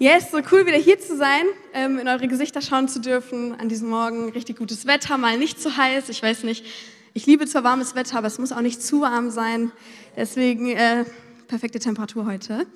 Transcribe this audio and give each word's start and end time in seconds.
Yes, 0.00 0.30
so 0.30 0.38
cool 0.52 0.64
wieder 0.64 0.76
hier 0.76 1.00
zu 1.00 1.16
sein, 1.16 1.42
ähm, 1.72 1.98
in 1.98 2.06
eure 2.06 2.28
Gesichter 2.28 2.62
schauen 2.62 2.86
zu 2.86 3.00
dürfen 3.00 3.58
an 3.58 3.68
diesem 3.68 3.88
Morgen. 3.88 4.28
Richtig 4.28 4.56
gutes 4.56 4.86
Wetter, 4.86 5.18
mal 5.18 5.36
nicht 5.38 5.60
zu 5.60 5.76
heiß. 5.76 6.08
Ich 6.08 6.22
weiß 6.22 6.44
nicht, 6.44 6.64
ich 7.14 7.26
liebe 7.26 7.46
zwar 7.46 7.64
warmes 7.64 7.96
Wetter, 7.96 8.18
aber 8.18 8.28
es 8.28 8.38
muss 8.38 8.52
auch 8.52 8.60
nicht 8.60 8.80
zu 8.80 9.00
warm 9.00 9.30
sein. 9.30 9.72
Deswegen 10.14 10.70
äh, 10.70 11.04
perfekte 11.48 11.80
Temperatur 11.80 12.26
heute. 12.26 12.68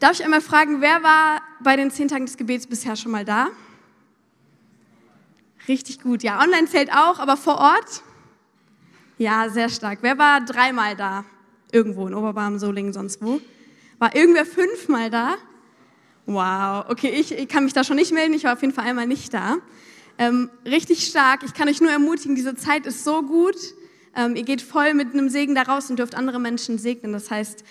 Darf 0.00 0.12
ich 0.12 0.22
einmal 0.22 0.42
fragen, 0.42 0.82
wer 0.82 1.02
war 1.02 1.40
bei 1.64 1.76
den 1.76 1.90
zehn 1.90 2.08
Tagen 2.08 2.26
des 2.26 2.36
Gebets 2.36 2.66
bisher 2.66 2.94
schon 2.94 3.12
mal 3.12 3.24
da? 3.24 3.48
Richtig 5.66 6.02
gut. 6.02 6.22
Ja, 6.22 6.42
online 6.42 6.66
zählt 6.66 6.92
auch, 6.92 7.20
aber 7.20 7.38
vor 7.38 7.56
Ort? 7.56 8.02
Ja, 9.16 9.48
sehr 9.48 9.70
stark. 9.70 10.00
Wer 10.02 10.18
war 10.18 10.42
dreimal 10.42 10.94
da? 10.94 11.24
Irgendwo 11.72 12.06
in 12.06 12.12
Oberbarm, 12.12 12.58
Solingen, 12.58 12.92
sonst 12.92 13.22
wo? 13.22 13.40
War 13.98 14.14
irgendwer 14.14 14.44
fünfmal 14.44 15.08
da? 15.08 15.36
Wow, 16.32 16.84
okay, 16.88 17.08
ich, 17.08 17.32
ich, 17.32 17.48
kann 17.48 17.64
mich 17.64 17.72
da 17.72 17.82
schon 17.82 17.96
nicht 17.96 18.12
melden, 18.12 18.34
ich 18.34 18.44
war 18.44 18.52
auf 18.52 18.60
jeden 18.60 18.72
Fall 18.72 18.84
einmal 18.84 19.08
nicht 19.08 19.34
da. 19.34 19.56
Ähm, 20.16 20.48
richtig 20.64 21.04
stark, 21.04 21.42
ich 21.44 21.54
kann 21.54 21.68
euch 21.68 21.80
nur 21.80 21.90
ermutigen, 21.90 22.36
diese 22.36 22.54
Zeit 22.54 22.86
ist 22.86 23.02
so 23.02 23.22
gut. 23.22 23.56
Ähm, 24.14 24.36
ihr 24.36 24.44
geht 24.44 24.62
voll 24.62 24.94
mit 24.94 25.12
einem 25.12 25.28
Segen 25.28 25.56
da 25.56 25.62
raus 25.62 25.90
und 25.90 25.98
dürft 25.98 26.14
andere 26.14 26.38
Menschen 26.38 26.78
segnen. 26.78 27.12
Das 27.12 27.32
heißt, 27.32 27.64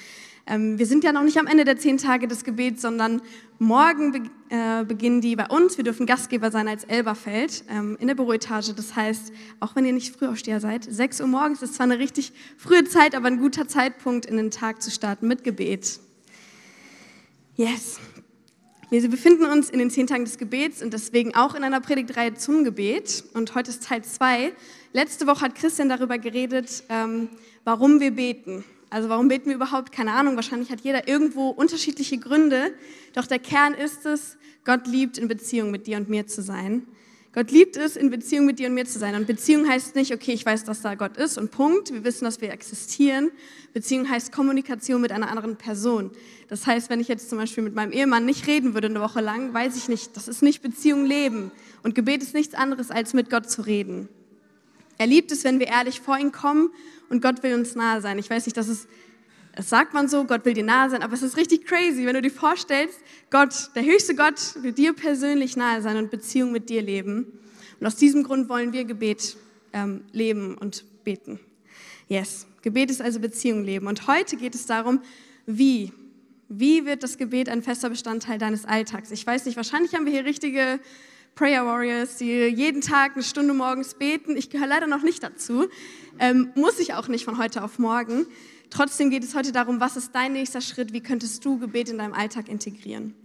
ähm, 0.46 0.78
wir 0.78 0.86
sind 0.86 1.06
ja 1.06 1.14
noch 1.14 1.24
nicht 1.24 1.38
am 1.38 1.48
Ende 1.48 1.64
der 1.64 1.78
zehn 1.78 1.98
Tage 1.98 2.28
des 2.28 2.44
Gebets, 2.44 2.82
sondern 2.82 3.22
morgen 3.60 4.12
be 4.12 4.22
äh, 4.50 4.84
beginnen 4.84 5.22
die 5.22 5.38
bei 5.38 5.48
uns. 5.48 5.78
Wir 5.78 5.86
dürfen 5.86 6.06
Gastgeber 6.06 6.52
sein 6.52 6.68
als 6.68 6.84
Elberfeld 6.84 7.64
ähm, 7.70 7.96
in 8.02 8.08
der 8.08 8.16
Büroetage. 8.16 8.74
Das 8.74 8.94
heißt, 8.94 9.32
auch 9.62 9.78
wenn 9.78 9.86
ihr 9.86 9.94
nicht 9.94 10.14
Frühaufsteher 10.14 10.60
seid, 10.60 10.84
6 10.84 11.22
Uhr 11.22 11.28
morgens 11.28 11.62
ist 11.62 11.76
zwar 11.76 11.86
eine 11.86 11.98
richtig 11.98 12.34
frühe 12.58 12.84
Zeit, 12.84 13.16
aber 13.16 13.28
ein 13.28 13.40
guter 13.40 13.70
Zeitpunkt, 13.70 14.26
in 14.26 14.36
den 14.36 14.52
Tag 14.52 14.82
zu 14.82 14.92
starten 14.92 15.30
mit 15.30 15.46
Gebet. 15.46 16.02
Yes. 17.56 18.00
Wir 18.92 19.08
befinden 19.08 19.46
uns 19.46 19.70
in 19.70 19.78
den 19.78 19.92
zehn 19.92 20.08
Tagen 20.08 20.26
des 20.26 20.40
Gebets 20.40 20.82
und 20.82 20.94
deswegen 20.94 21.36
auch 21.36 21.54
in 21.54 21.64
einer 21.64 21.80
Predigtreihe 21.80 22.34
zum 22.34 22.64
Gebet. 22.64 23.24
Und 23.36 23.54
heute 23.54 23.70
ist 23.70 23.84
Teil 23.84 24.04
zwei. 24.04 24.52
Letzte 24.94 25.28
Woche 25.28 25.42
hat 25.42 25.54
Christian 25.54 25.90
darüber 25.90 26.18
geredet, 26.18 26.84
ähm, 26.90 27.30
warum 27.66 28.00
wir 28.00 28.10
beten. 28.10 28.64
Also 28.90 29.08
warum 29.10 29.28
beten 29.28 29.50
wir 29.50 29.58
überhaupt? 29.58 29.92
Keine 29.92 30.14
Ahnung. 30.14 30.36
Wahrscheinlich 30.38 30.72
hat 30.72 30.82
jeder 30.82 31.08
irgendwo 31.08 31.50
unterschiedliche 31.50 32.18
Gründe. 32.18 32.74
Doch 33.14 33.28
der 33.28 33.38
Kern 33.38 33.76
ist 33.76 34.08
es, 34.08 34.38
Gott 34.66 34.88
liebt, 34.88 35.20
in 35.20 35.28
Beziehung 35.28 35.70
mit 35.70 35.86
dir 35.86 35.98
und 35.98 36.10
mir 36.10 36.26
zu 36.26 36.42
sein. 36.42 36.88
Gott 37.32 37.52
liebt 37.52 37.78
es, 37.78 37.96
in 37.96 38.10
Beziehung 38.10 38.48
mit 38.48 38.58
dir 38.58 38.70
und 38.70 38.74
mir 38.74 38.86
zu 38.86 38.98
sein. 38.98 39.14
Und 39.14 39.28
Beziehung 39.28 39.70
heißt 39.70 39.96
nicht, 39.96 40.12
okay, 40.12 40.34
ich 40.34 40.44
weiß, 40.44 40.64
dass 40.64 40.82
da 40.82 40.96
Gott 40.96 41.16
ist 41.16 41.38
und 41.38 41.52
Punkt. 41.52 41.94
Wir 41.94 42.04
wissen, 42.04 42.26
dass 42.26 42.42
wir 42.42 42.52
existieren. 42.52 43.30
Beziehung 43.72 44.10
heißt 44.10 44.32
Kommunikation 44.32 45.00
mit 45.00 45.12
einer 45.12 45.30
anderen 45.30 45.56
Person. 45.56 46.10
Das 46.48 46.66
heißt, 46.66 46.90
wenn 46.90 47.00
ich 47.00 47.08
jetzt 47.08 47.30
zum 47.30 47.38
Beispiel 47.38 47.64
mit 47.64 47.76
meinem 47.76 47.92
Ehemann 47.92 48.26
nicht 48.26 48.48
reden 48.48 48.74
würde 48.74 48.88
eine 48.88 49.00
Woche 49.00 49.22
lang, 49.22 49.54
weiß 49.54 49.78
ich 49.78 49.90
nicht, 49.90 50.18
das 50.18 50.28
ist 50.28 50.42
nicht 50.42 50.64
Beziehung 50.64 51.06
leben. 51.06 51.52
Und 51.84 51.94
Gebet 51.94 52.24
ist 52.24 52.34
nichts 52.34 52.56
anderes, 52.56 52.90
als 52.90 53.14
mit 53.14 53.30
Gott 53.30 53.48
zu 53.48 53.62
reden. 53.62 54.10
Er 54.98 55.06
liebt 55.06 55.32
es, 55.32 55.44
wenn 55.44 55.60
wir 55.60 55.68
ehrlich 55.68 56.02
vor 56.02 56.18
ihn 56.18 56.32
kommen 56.32 56.72
und 57.10 57.22
Gott 57.22 57.44
will 57.44 57.54
uns 57.54 57.76
nahe 57.76 58.02
sein. 58.02 58.18
Ich 58.18 58.30
weiß 58.30 58.48
nicht, 58.48 58.58
das 58.58 58.68
ist 58.68 58.88
das 59.56 59.70
sagt 59.70 59.94
man 59.94 60.08
so, 60.08 60.26
Gott 60.26 60.46
will 60.46 60.54
dir 60.54 60.64
nahe 60.64 60.90
sein, 60.90 61.04
aber 61.04 61.14
es 61.14 61.22
ist 61.22 61.38
richtig 61.38 61.66
crazy, 61.66 62.06
wenn 62.06 62.14
du 62.14 62.22
dir 62.22 62.32
vorstellst, 62.32 63.00
Gott, 63.30 63.72
der 63.76 63.84
höchste 63.84 64.16
Gott, 64.16 64.56
will 64.62 64.72
dir 64.72 64.94
persönlich 64.94 65.58
nahe 65.58 65.82
sein 65.82 65.98
und 65.98 66.12
Beziehung 66.12 66.52
mit 66.52 66.70
dir 66.70 66.82
leben. 66.82 67.40
Und 67.80 67.88
aus 67.88 67.96
diesem 67.96 68.24
Grund 68.24 68.50
wollen 68.50 68.74
wir 68.74 68.86
Gebet 68.86 69.38
ähm, 69.74 70.02
leben 70.12 70.58
und 70.58 70.86
beten. 71.04 71.40
Yes, 72.08 72.48
Gebet 72.62 72.92
ist 72.92 73.02
also 73.02 73.20
Beziehung 73.20 73.64
leben. 73.64 73.88
Und 73.88 74.08
heute 74.08 74.36
geht 74.36 74.56
es 74.56 74.66
darum, 74.66 75.02
wie. 75.46 75.92
Wie 76.52 76.86
wird 76.86 77.04
das 77.04 77.20
Gebet 77.20 77.48
ein 77.48 77.62
fester 77.62 77.90
Bestandteil 77.90 78.40
deines 78.40 78.66
Alltags? 78.66 79.12
Ich 79.12 79.26
weiß 79.26 79.46
nicht, 79.46 79.56
wahrscheinlich 79.56 79.94
haben 79.94 80.06
wir 80.06 80.12
hier 80.12 80.26
richtige 80.26 80.80
Prayer 81.36 81.64
Warriors, 81.64 82.18
die 82.18 82.48
jeden 82.48 82.82
Tag 82.82 83.14
eine 83.14 83.24
Stunde 83.24 83.54
morgens 83.54 83.94
beten. 83.94 84.36
Ich 84.36 84.50
gehöre 84.50 84.68
leider 84.68 84.88
noch 84.88 85.04
nicht 85.04 85.22
dazu. 85.22 85.68
Ähm, 86.18 86.52
muss 86.56 86.80
ich 86.80 86.96
auch 86.96 87.08
nicht 87.08 87.24
von 87.24 87.38
heute 87.38 87.64
auf 87.64 87.78
morgen. 87.78 88.26
Trotzdem 88.70 89.10
geht 89.10 89.24
es 89.24 89.36
heute 89.36 89.52
darum, 89.52 89.80
was 89.80 89.98
ist 89.98 90.14
dein 90.14 90.34
nächster 90.34 90.62
Schritt? 90.62 90.94
Wie 90.94 91.02
könntest 91.02 91.44
du 91.44 91.58
Gebet 91.58 91.90
in 91.90 91.98
deinem 91.98 92.14
Alltag 92.14 92.48
integrieren? 92.50 93.16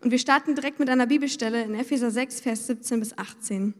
Und 0.00 0.10
wir 0.10 0.18
starten 0.18 0.54
direkt 0.54 0.78
mit 0.78 0.88
einer 0.88 1.06
Bibelstelle 1.06 1.62
in 1.62 1.74
Epheser 1.74 2.10
6, 2.10 2.40
Vers 2.40 2.66
17 2.66 3.00
bis 3.00 3.18
18. 3.18 3.74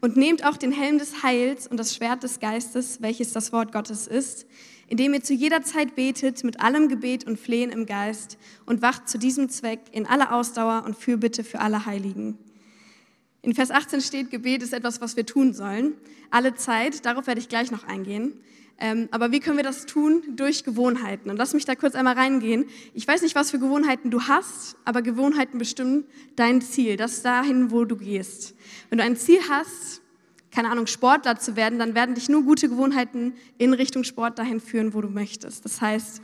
Und 0.00 0.16
nehmt 0.16 0.44
auch 0.44 0.56
den 0.56 0.72
Helm 0.72 0.98
des 0.98 1.22
Heils 1.22 1.66
und 1.66 1.76
das 1.76 1.94
Schwert 1.94 2.22
des 2.22 2.40
Geistes, 2.40 3.02
welches 3.02 3.32
das 3.32 3.52
Wort 3.52 3.72
Gottes 3.72 4.06
ist, 4.06 4.46
indem 4.88 5.14
ihr 5.14 5.22
zu 5.22 5.34
jeder 5.34 5.62
Zeit 5.62 5.94
betet 5.94 6.44
mit 6.44 6.60
allem 6.60 6.88
Gebet 6.88 7.26
und 7.26 7.38
Flehen 7.38 7.70
im 7.70 7.86
Geist 7.86 8.38
und 8.66 8.82
wacht 8.82 9.08
zu 9.08 9.18
diesem 9.18 9.48
Zweck 9.50 9.80
in 9.92 10.06
aller 10.06 10.34
Ausdauer 10.34 10.84
und 10.86 10.96
Fürbitte 10.96 11.44
für 11.44 11.60
alle 11.60 11.84
Heiligen. 11.86 12.38
In 13.42 13.54
Vers 13.54 13.70
18 13.70 14.00
steht, 14.00 14.30
Gebet 14.30 14.62
ist 14.62 14.72
etwas, 14.72 15.02
was 15.02 15.16
wir 15.16 15.26
tun 15.26 15.52
sollen. 15.52 15.92
Alle 16.30 16.54
Zeit, 16.54 17.04
darauf 17.04 17.26
werde 17.26 17.40
ich 17.40 17.50
gleich 17.50 17.70
noch 17.70 17.84
eingehen. 17.84 18.32
Ähm, 18.78 19.08
aber 19.12 19.30
wie 19.30 19.40
können 19.40 19.56
wir 19.56 19.64
das 19.64 19.86
tun? 19.86 20.22
Durch 20.36 20.64
Gewohnheiten. 20.64 21.30
Und 21.30 21.36
lass 21.36 21.54
mich 21.54 21.64
da 21.64 21.74
kurz 21.74 21.94
einmal 21.94 22.14
reingehen. 22.14 22.66
Ich 22.92 23.06
weiß 23.06 23.22
nicht, 23.22 23.34
was 23.34 23.50
für 23.50 23.58
Gewohnheiten 23.58 24.10
du 24.10 24.22
hast, 24.22 24.76
aber 24.84 25.02
Gewohnheiten 25.02 25.58
bestimmen 25.58 26.04
dein 26.36 26.60
Ziel, 26.60 26.96
das 26.96 27.22
dahin, 27.22 27.70
wo 27.70 27.84
du 27.84 27.96
gehst. 27.96 28.54
Wenn 28.90 28.98
du 28.98 29.04
ein 29.04 29.16
Ziel 29.16 29.38
hast, 29.48 30.02
keine 30.50 30.70
Ahnung, 30.70 30.86
Sportler 30.86 31.38
zu 31.38 31.56
werden, 31.56 31.78
dann 31.78 31.94
werden 31.94 32.14
dich 32.14 32.28
nur 32.28 32.42
gute 32.42 32.68
Gewohnheiten 32.68 33.34
in 33.58 33.74
Richtung 33.74 34.04
Sport 34.04 34.38
dahin 34.38 34.60
führen, 34.60 34.94
wo 34.94 35.00
du 35.00 35.08
möchtest. 35.08 35.64
Das 35.64 35.80
heißt, 35.80 36.20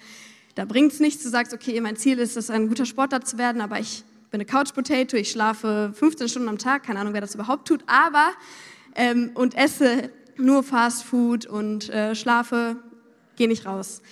da 0.55 0.65
bringt 0.65 0.93
es 0.93 1.00
nichts, 1.00 1.22
du 1.22 1.28
sagst, 1.28 1.53
okay, 1.53 1.81
mein 1.81 1.97
Ziel 1.97 2.19
ist 2.19 2.37
es, 2.37 2.50
ein 2.50 2.69
guter 2.69 2.87
Sportler 2.87 3.22
zu 3.22 3.39
werden, 3.39 3.60
aber 3.60 3.81
ich 3.81 4.05
bin 4.31 4.41
eine 4.41 4.44
Couch 4.44 4.72
Potato, 4.72 5.16
ich 5.16 5.31
schlafe 5.31 5.93
15 5.94 6.28
Stunden 6.28 6.49
am 6.49 6.59
Tag, 6.59 6.84
keine 6.84 7.00
Ahnung, 7.00 7.12
wer 7.12 7.21
das 7.21 7.34
überhaupt 7.34 7.66
tut, 7.66 7.83
aber 7.87 8.31
ähm, 8.94 9.31
und 9.34 9.56
esse 9.56 10.10
nur 10.41 10.62
Fast 10.62 11.05
Food 11.05 11.47
und 11.47 11.89
äh, 11.91 12.15
schlafe, 12.15 12.77
geh 13.37 13.47
nicht 13.47 13.67
raus. 13.67 14.03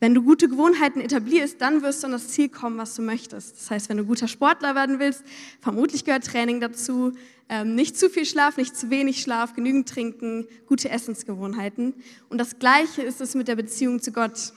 Wenn 0.00 0.14
du 0.14 0.22
gute 0.22 0.48
Gewohnheiten 0.48 1.00
etablierst, 1.00 1.60
dann 1.60 1.82
wirst 1.82 2.02
du 2.02 2.06
an 2.06 2.12
das 2.12 2.28
Ziel 2.28 2.48
kommen, 2.48 2.78
was 2.78 2.94
du 2.94 3.02
möchtest. 3.02 3.56
Das 3.56 3.70
heißt, 3.70 3.88
wenn 3.88 3.96
du 3.96 4.04
guter 4.04 4.28
Sportler 4.28 4.76
werden 4.76 5.00
willst, 5.00 5.24
vermutlich 5.60 6.04
gehört 6.04 6.24
Training 6.24 6.60
dazu, 6.60 7.12
ähm, 7.48 7.74
nicht 7.74 7.98
zu 7.98 8.08
viel 8.08 8.24
Schlaf, 8.24 8.56
nicht 8.58 8.76
zu 8.76 8.90
wenig 8.90 9.20
Schlaf, 9.20 9.54
genügend 9.54 9.88
trinken, 9.88 10.46
gute 10.66 10.90
Essensgewohnheiten. 10.90 11.94
Und 12.28 12.38
das 12.38 12.60
Gleiche 12.60 13.02
ist 13.02 13.20
es 13.20 13.34
mit 13.34 13.48
der 13.48 13.56
Beziehung 13.56 14.00
zu 14.00 14.12
Gott. 14.12 14.52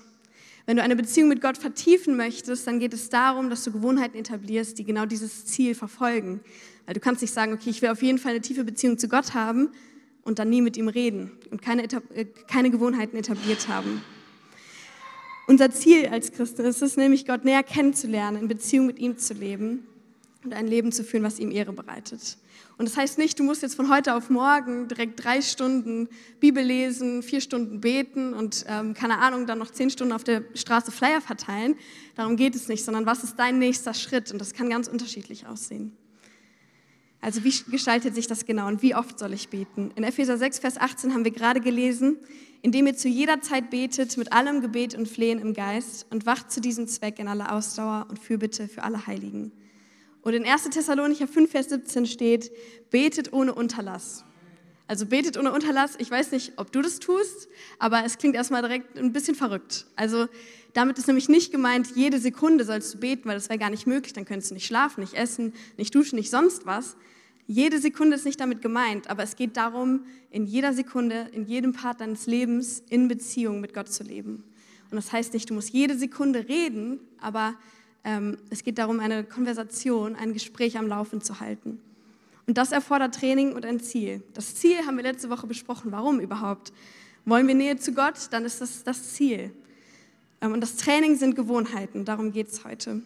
Wenn 0.67 0.77
du 0.77 0.83
eine 0.83 0.95
Beziehung 0.95 1.29
mit 1.29 1.41
Gott 1.41 1.57
vertiefen 1.57 2.17
möchtest, 2.17 2.67
dann 2.67 2.79
geht 2.79 2.93
es 2.93 3.09
darum, 3.09 3.49
dass 3.49 3.63
du 3.63 3.71
Gewohnheiten 3.71 4.17
etablierst, 4.17 4.77
die 4.77 4.83
genau 4.83 5.07
dieses 5.07 5.45
Ziel 5.45 5.73
verfolgen. 5.73 6.41
Weil 6.85 6.93
du 6.93 6.99
kannst 6.99 7.21
nicht 7.21 7.33
sagen, 7.33 7.53
okay, 7.53 7.71
ich 7.71 7.81
will 7.81 7.89
auf 7.89 8.03
jeden 8.03 8.19
Fall 8.19 8.31
eine 8.31 8.41
tiefe 8.41 8.63
Beziehung 8.63 8.99
zu 8.99 9.07
Gott 9.07 9.33
haben, 9.33 9.69
und 10.23 10.39
dann 10.39 10.49
nie 10.49 10.61
mit 10.61 10.77
ihm 10.77 10.87
reden 10.87 11.31
und 11.49 11.61
keine, 11.61 11.83
äh, 11.83 12.25
keine 12.47 12.71
Gewohnheiten 12.71 13.17
etabliert 13.17 13.67
haben. 13.67 14.01
Unser 15.47 15.71
Ziel 15.71 16.07
als 16.07 16.31
Christen 16.31 16.63
ist 16.65 16.81
es 16.81 16.97
nämlich, 16.97 17.25
Gott 17.25 17.43
näher 17.43 17.63
kennenzulernen, 17.63 18.41
in 18.41 18.47
Beziehung 18.47 18.85
mit 18.85 18.99
ihm 18.99 19.17
zu 19.17 19.33
leben 19.33 19.85
und 20.43 20.53
ein 20.53 20.67
Leben 20.67 20.91
zu 20.91 21.03
führen, 21.03 21.23
was 21.23 21.39
ihm 21.39 21.51
Ehre 21.51 21.73
bereitet. 21.73 22.37
Und 22.77 22.87
das 22.87 22.97
heißt 22.97 23.17
nicht, 23.17 23.37
du 23.37 23.43
musst 23.43 23.61
jetzt 23.61 23.75
von 23.75 23.93
heute 23.93 24.15
auf 24.15 24.29
morgen 24.29 24.87
direkt 24.87 25.23
drei 25.23 25.41
Stunden 25.41 26.07
Bibel 26.39 26.63
lesen, 26.63 27.21
vier 27.21 27.41
Stunden 27.41 27.81
beten 27.81 28.33
und 28.33 28.65
ähm, 28.67 28.93
keine 28.93 29.19
Ahnung, 29.19 29.45
dann 29.45 29.59
noch 29.59 29.71
zehn 29.71 29.89
Stunden 29.89 30.13
auf 30.13 30.23
der 30.23 30.43
Straße 30.55 30.91
Flyer 30.91 31.21
verteilen. 31.21 31.75
Darum 32.15 32.37
geht 32.37 32.55
es 32.55 32.67
nicht, 32.67 32.83
sondern 32.83 33.05
was 33.05 33.23
ist 33.23 33.35
dein 33.37 33.59
nächster 33.59 33.93
Schritt? 33.93 34.31
Und 34.31 34.39
das 34.39 34.53
kann 34.53 34.69
ganz 34.69 34.87
unterschiedlich 34.87 35.45
aussehen. 35.45 35.95
Also 37.21 37.43
wie 37.43 37.53
gestaltet 37.69 38.15
sich 38.15 38.25
das 38.25 38.45
genau 38.45 38.67
und 38.67 38.81
wie 38.81 38.95
oft 38.95 39.19
soll 39.19 39.33
ich 39.33 39.49
beten? 39.49 39.91
In 39.95 40.03
Epheser 40.03 40.37
6, 40.37 40.57
Vers 40.57 40.77
18 40.77 41.13
haben 41.13 41.23
wir 41.23 41.31
gerade 41.31 41.61
gelesen, 41.61 42.17
indem 42.63 42.87
ihr 42.87 42.97
zu 42.97 43.07
jeder 43.07 43.41
Zeit 43.41 43.69
betet 43.69 44.17
mit 44.17 44.33
allem 44.33 44.61
Gebet 44.61 44.95
und 44.95 45.07
Flehen 45.07 45.39
im 45.39 45.53
Geist 45.53 46.07
und 46.09 46.25
wacht 46.25 46.51
zu 46.51 46.61
diesem 46.61 46.87
Zweck 46.87 47.19
in 47.19 47.27
aller 47.27 47.53
Ausdauer 47.53 48.07
und 48.09 48.17
Fürbitte 48.17 48.67
für 48.67 48.81
alle 48.83 49.05
Heiligen. 49.05 49.51
Und 50.23 50.33
in 50.33 50.45
1. 50.45 50.69
Thessalonicher 50.69 51.27
5, 51.27 51.49
Vers 51.49 51.69
17 51.69 52.07
steht, 52.07 52.51
betet 52.89 53.33
ohne 53.33 53.53
Unterlass. 53.53 54.23
Also 54.91 55.05
betet 55.05 55.37
ohne 55.37 55.53
Unterlass. 55.53 55.95
Ich 55.99 56.11
weiß 56.11 56.33
nicht, 56.33 56.51
ob 56.57 56.73
du 56.73 56.81
das 56.81 56.99
tust, 56.99 57.47
aber 57.79 58.03
es 58.03 58.17
klingt 58.17 58.35
erstmal 58.35 58.61
direkt 58.61 58.99
ein 58.99 59.13
bisschen 59.13 59.35
verrückt. 59.35 59.85
Also 59.95 60.27
damit 60.73 60.97
ist 60.97 61.07
nämlich 61.07 61.29
nicht 61.29 61.53
gemeint, 61.53 61.95
jede 61.95 62.19
Sekunde 62.19 62.65
sollst 62.65 62.93
du 62.93 62.97
beten, 62.97 63.29
weil 63.29 63.35
das 63.35 63.47
wäre 63.47 63.57
gar 63.57 63.69
nicht 63.69 63.87
möglich. 63.87 64.11
Dann 64.11 64.25
könntest 64.25 64.51
du 64.51 64.55
nicht 64.55 64.65
schlafen, 64.65 64.99
nicht 64.99 65.13
essen, 65.13 65.53
nicht 65.77 65.95
duschen, 65.95 66.17
nicht 66.17 66.29
sonst 66.29 66.65
was. 66.65 66.97
Jede 67.47 67.79
Sekunde 67.79 68.17
ist 68.17 68.25
nicht 68.25 68.41
damit 68.41 68.61
gemeint, 68.61 69.09
aber 69.09 69.23
es 69.23 69.37
geht 69.37 69.55
darum, 69.55 70.03
in 70.29 70.45
jeder 70.45 70.73
Sekunde, 70.73 71.29
in 71.31 71.45
jedem 71.45 71.71
Part 71.71 72.01
deines 72.01 72.25
Lebens 72.25 72.83
in 72.89 73.07
Beziehung 73.07 73.61
mit 73.61 73.73
Gott 73.73 73.87
zu 73.87 74.03
leben. 74.03 74.43
Und 74.89 74.97
das 74.97 75.13
heißt 75.13 75.33
nicht, 75.33 75.49
du 75.49 75.53
musst 75.53 75.69
jede 75.69 75.97
Sekunde 75.97 76.49
reden, 76.49 76.99
aber 77.21 77.55
ähm, 78.03 78.39
es 78.49 78.65
geht 78.65 78.77
darum, 78.77 78.99
eine 78.99 79.23
Konversation, 79.23 80.17
ein 80.17 80.33
Gespräch 80.33 80.77
am 80.77 80.87
Laufen 80.87 81.21
zu 81.21 81.39
halten. 81.39 81.79
Und 82.47 82.57
das 82.57 82.71
erfordert 82.71 83.15
Training 83.15 83.53
und 83.53 83.65
ein 83.65 83.79
Ziel. 83.79 84.23
Das 84.33 84.55
Ziel 84.55 84.77
haben 84.85 84.97
wir 84.97 85.03
letzte 85.03 85.29
Woche 85.29 85.47
besprochen. 85.47 85.91
Warum 85.91 86.19
überhaupt? 86.19 86.73
Wollen 87.25 87.47
wir 87.47 87.55
Nähe 87.55 87.77
zu 87.77 87.93
Gott, 87.93 88.15
dann 88.31 88.45
ist 88.45 88.61
das 88.61 88.83
das 88.83 89.13
Ziel. 89.13 89.53
Ähm, 90.41 90.53
und 90.53 90.61
das 90.61 90.75
Training 90.75 91.15
sind 91.15 91.35
Gewohnheiten, 91.35 92.03
darum 92.03 92.31
geht 92.31 92.47
es 92.47 92.65
heute. 92.65 93.03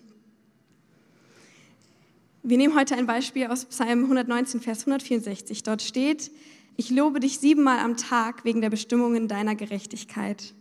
Wir 2.44 2.58
nehmen 2.58 2.76
heute 2.76 2.96
ein 2.96 3.08
Beispiel 3.08 3.48
aus 3.48 3.66
Psalm 3.66 4.04
119, 4.04 4.62
Vers 4.62 4.82
164. 4.82 5.64
Dort 5.64 5.82
steht, 5.82 6.32
ich 6.78 6.92
lobe 6.92 7.20
dich 7.20 7.40
siebenmal 7.40 7.80
am 7.80 7.98
Tag 7.98 8.46
wegen 8.46 8.62
der 8.62 8.70
Bestimmungen 8.70 9.28
deiner 9.28 9.56
Gerechtigkeit. 9.56 10.54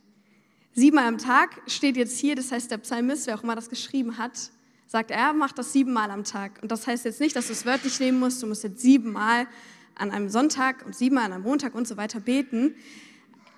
Siebenmal 0.72 1.06
am 1.06 1.18
Tag 1.18 1.60
steht 1.66 1.96
jetzt 1.96 2.18
hier, 2.18 2.36
das 2.36 2.50
heißt, 2.50 2.70
der 2.70 2.78
Psalmist, 2.78 3.26
wer 3.26 3.36
auch 3.36 3.42
immer 3.42 3.54
das 3.54 3.68
geschrieben 3.68 4.16
hat, 4.16 4.50
sagt, 4.94 5.10
er 5.10 5.32
macht 5.32 5.58
das 5.58 5.72
siebenmal 5.72 6.08
am 6.12 6.22
Tag. 6.22 6.60
Und 6.62 6.70
das 6.70 6.86
heißt 6.86 7.04
jetzt 7.04 7.20
nicht, 7.20 7.34
dass 7.34 7.48
du 7.48 7.52
es 7.52 7.66
wörtlich 7.66 7.98
nehmen 7.98 8.20
musst, 8.20 8.40
du 8.40 8.46
musst 8.46 8.62
jetzt 8.62 8.80
siebenmal 8.80 9.48
an 9.96 10.12
einem 10.12 10.28
Sonntag 10.28 10.86
und 10.86 10.94
siebenmal 10.94 11.24
an 11.24 11.32
einem 11.32 11.42
Montag 11.42 11.74
und 11.74 11.88
so 11.88 11.96
weiter 11.96 12.20
beten. 12.20 12.76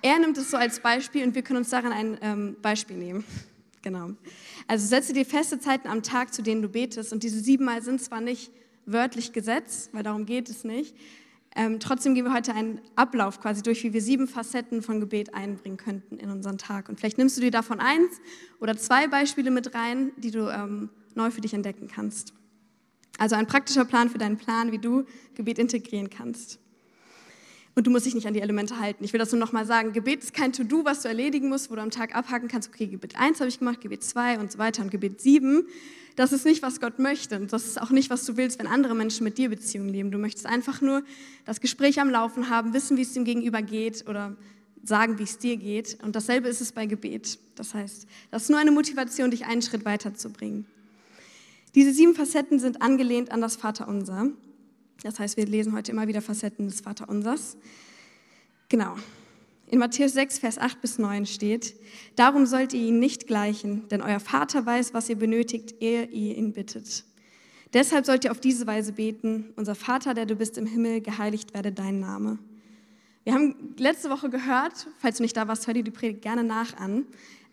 Er 0.01 0.17
nimmt 0.17 0.35
es 0.39 0.49
so 0.49 0.57
als 0.57 0.79
Beispiel 0.79 1.23
und 1.23 1.35
wir 1.35 1.43
können 1.43 1.57
uns 1.57 1.69
daran 1.69 1.91
ein 1.91 2.17
ähm, 2.21 2.55
Beispiel 2.61 2.97
nehmen. 2.97 3.23
Genau. 3.83 4.09
Also 4.67 4.85
setze 4.85 5.13
dir 5.13 5.25
feste 5.25 5.59
Zeiten 5.59 5.87
am 5.87 6.03
Tag, 6.03 6.33
zu 6.33 6.41
denen 6.41 6.61
du 6.61 6.67
betest. 6.67 7.13
Und 7.13 7.23
diese 7.23 7.39
siebenmal 7.39 7.81
sind 7.81 8.01
zwar 8.01 8.19
nicht 8.19 8.51
wörtlich 8.85 9.31
gesetzt, 9.31 9.91
weil 9.93 10.03
darum 10.03 10.25
geht 10.25 10.49
es 10.49 10.65
nicht. 10.65 10.93
Ähm, 11.55 11.79
trotzdem 11.79 12.13
gehen 12.13 12.25
wir 12.25 12.33
heute 12.33 12.53
einen 12.53 12.81
Ablauf 12.95 13.39
quasi 13.39 13.61
durch, 13.61 13.83
wie 13.83 13.93
wir 13.93 14.01
sieben 14.01 14.27
Facetten 14.27 14.81
von 14.81 14.99
Gebet 14.99 15.33
einbringen 15.35 15.77
könnten 15.77 16.17
in 16.17 16.31
unseren 16.31 16.57
Tag. 16.57 16.89
Und 16.89 16.99
vielleicht 16.99 17.17
nimmst 17.17 17.37
du 17.37 17.41
dir 17.41 17.51
davon 17.51 17.79
eins 17.79 18.19
oder 18.59 18.75
zwei 18.75 19.07
Beispiele 19.07 19.51
mit 19.51 19.73
rein, 19.73 20.11
die 20.17 20.31
du 20.31 20.49
ähm, 20.49 20.89
neu 21.17 21.31
für 21.31 21.41
dich 21.41 21.53
entdecken 21.53 21.87
kannst. 21.87 22.33
Also 23.17 23.35
ein 23.35 23.47
praktischer 23.47 23.85
Plan 23.85 24.09
für 24.09 24.17
deinen 24.17 24.37
Plan, 24.37 24.71
wie 24.71 24.77
du 24.77 25.05
Gebet 25.35 25.59
integrieren 25.59 26.09
kannst. 26.09 26.59
Und 27.77 27.85
du 27.85 27.91
musst 27.91 28.07
dich 28.07 28.15
nicht 28.15 28.25
an 28.25 28.33
die 28.33 28.41
Elemente 28.41 28.79
halten. 28.79 29.03
Ich 29.03 29.13
will 29.13 29.19
das 29.19 29.31
nur 29.31 29.39
nochmal 29.39 29.67
sagen. 29.67 29.93
Gebet 29.93 30.23
ist 30.23 30.33
kein 30.33 30.51
To-Do, 30.51 30.83
was 30.83 31.03
du 31.03 31.09
erledigen 31.09 31.47
musst, 31.47 31.69
wo 31.69 31.75
du 31.75 31.81
am 31.81 31.91
Tag 31.91 32.15
abhaken 32.15 32.47
kannst, 32.47 32.69
okay, 32.69 32.87
Gebet 32.87 33.15
1 33.15 33.39
habe 33.39 33.49
ich 33.49 33.59
gemacht, 33.59 33.81
Gebet 33.81 34.03
2 34.03 34.39
und 34.39 34.51
so 34.51 34.57
weiter 34.57 34.81
und 34.81 34.89
Gebet 34.89 35.21
7. 35.21 35.67
Das 36.15 36.33
ist 36.33 36.43
nicht, 36.43 36.63
was 36.63 36.79
Gott 36.79 36.97
möchte. 36.97 37.39
Und 37.39 37.53
das 37.53 37.67
ist 37.67 37.79
auch 37.79 37.91
nicht, 37.91 38.09
was 38.09 38.25
du 38.25 38.35
willst, 38.35 38.57
wenn 38.57 38.65
andere 38.65 38.95
Menschen 38.95 39.23
mit 39.23 39.37
dir 39.37 39.49
Beziehungen 39.49 39.89
leben. 39.89 40.09
Du 40.09 40.17
möchtest 40.17 40.47
einfach 40.47 40.81
nur 40.81 41.03
das 41.45 41.61
Gespräch 41.61 42.01
am 42.01 42.09
Laufen 42.09 42.49
haben, 42.49 42.73
wissen, 42.73 42.97
wie 42.97 43.03
es 43.03 43.13
dem 43.13 43.25
Gegenüber 43.25 43.61
geht 43.61 44.07
oder 44.07 44.35
sagen, 44.83 45.19
wie 45.19 45.23
es 45.23 45.37
dir 45.37 45.57
geht. 45.57 45.99
Und 46.01 46.15
dasselbe 46.15 46.47
ist 46.47 46.61
es 46.61 46.71
bei 46.71 46.87
Gebet. 46.87 47.37
Das 47.53 47.75
heißt, 47.75 48.07
das 48.31 48.43
ist 48.43 48.49
nur 48.49 48.57
eine 48.57 48.71
Motivation, 48.71 49.29
dich 49.29 49.45
einen 49.45 49.61
Schritt 49.61 49.85
weiterzubringen. 49.85 50.65
Diese 51.75 51.93
sieben 51.93 52.15
Facetten 52.15 52.59
sind 52.59 52.81
angelehnt 52.81 53.31
an 53.31 53.41
das 53.41 53.55
Vaterunser. 53.55 54.29
Das 55.03 55.19
heißt, 55.19 55.37
wir 55.37 55.45
lesen 55.45 55.73
heute 55.73 55.91
immer 55.91 56.07
wieder 56.07 56.21
Facetten 56.21 56.67
des 56.67 56.81
Vaterunsers. 56.81 57.57
Genau. 58.69 58.95
In 59.69 59.79
Matthäus 59.79 60.13
6, 60.13 60.39
Vers 60.39 60.57
8 60.57 60.81
bis 60.81 60.97
9 60.97 61.25
steht, 61.25 61.75
Darum 62.15 62.45
sollt 62.45 62.73
ihr 62.73 62.81
ihn 62.81 62.99
nicht 62.99 63.27
gleichen, 63.27 63.87
denn 63.89 64.01
euer 64.01 64.19
Vater 64.19 64.65
weiß, 64.65 64.93
was 64.93 65.09
ihr 65.09 65.17
benötigt, 65.17 65.75
ehe 65.81 66.05
ihr 66.05 66.37
ihn 66.37 66.53
bittet. 66.53 67.03
Deshalb 67.73 68.05
sollt 68.05 68.23
ihr 68.23 68.31
auf 68.31 68.39
diese 68.39 68.65
Weise 68.65 68.93
beten, 68.93 69.53
unser 69.57 69.75
Vater, 69.75 70.13
der 70.13 70.25
du 70.25 70.35
bist 70.35 70.57
im 70.57 70.65
Himmel, 70.65 71.01
geheiligt 71.01 71.53
werde 71.53 71.73
dein 71.73 71.99
Name. 71.99 72.39
Wir 73.25 73.33
haben 73.33 73.75
letzte 73.77 74.09
Woche 74.09 74.29
gehört, 74.29 74.87
falls 74.99 75.17
du 75.17 75.23
nicht 75.23 75.35
da 75.35 75.49
warst, 75.49 75.67
hör 75.67 75.73
dir 75.73 75.83
die 75.83 75.91
Predigt 75.91 76.21
gerne 76.21 76.45
nach 76.45 76.77
an, 76.77 77.05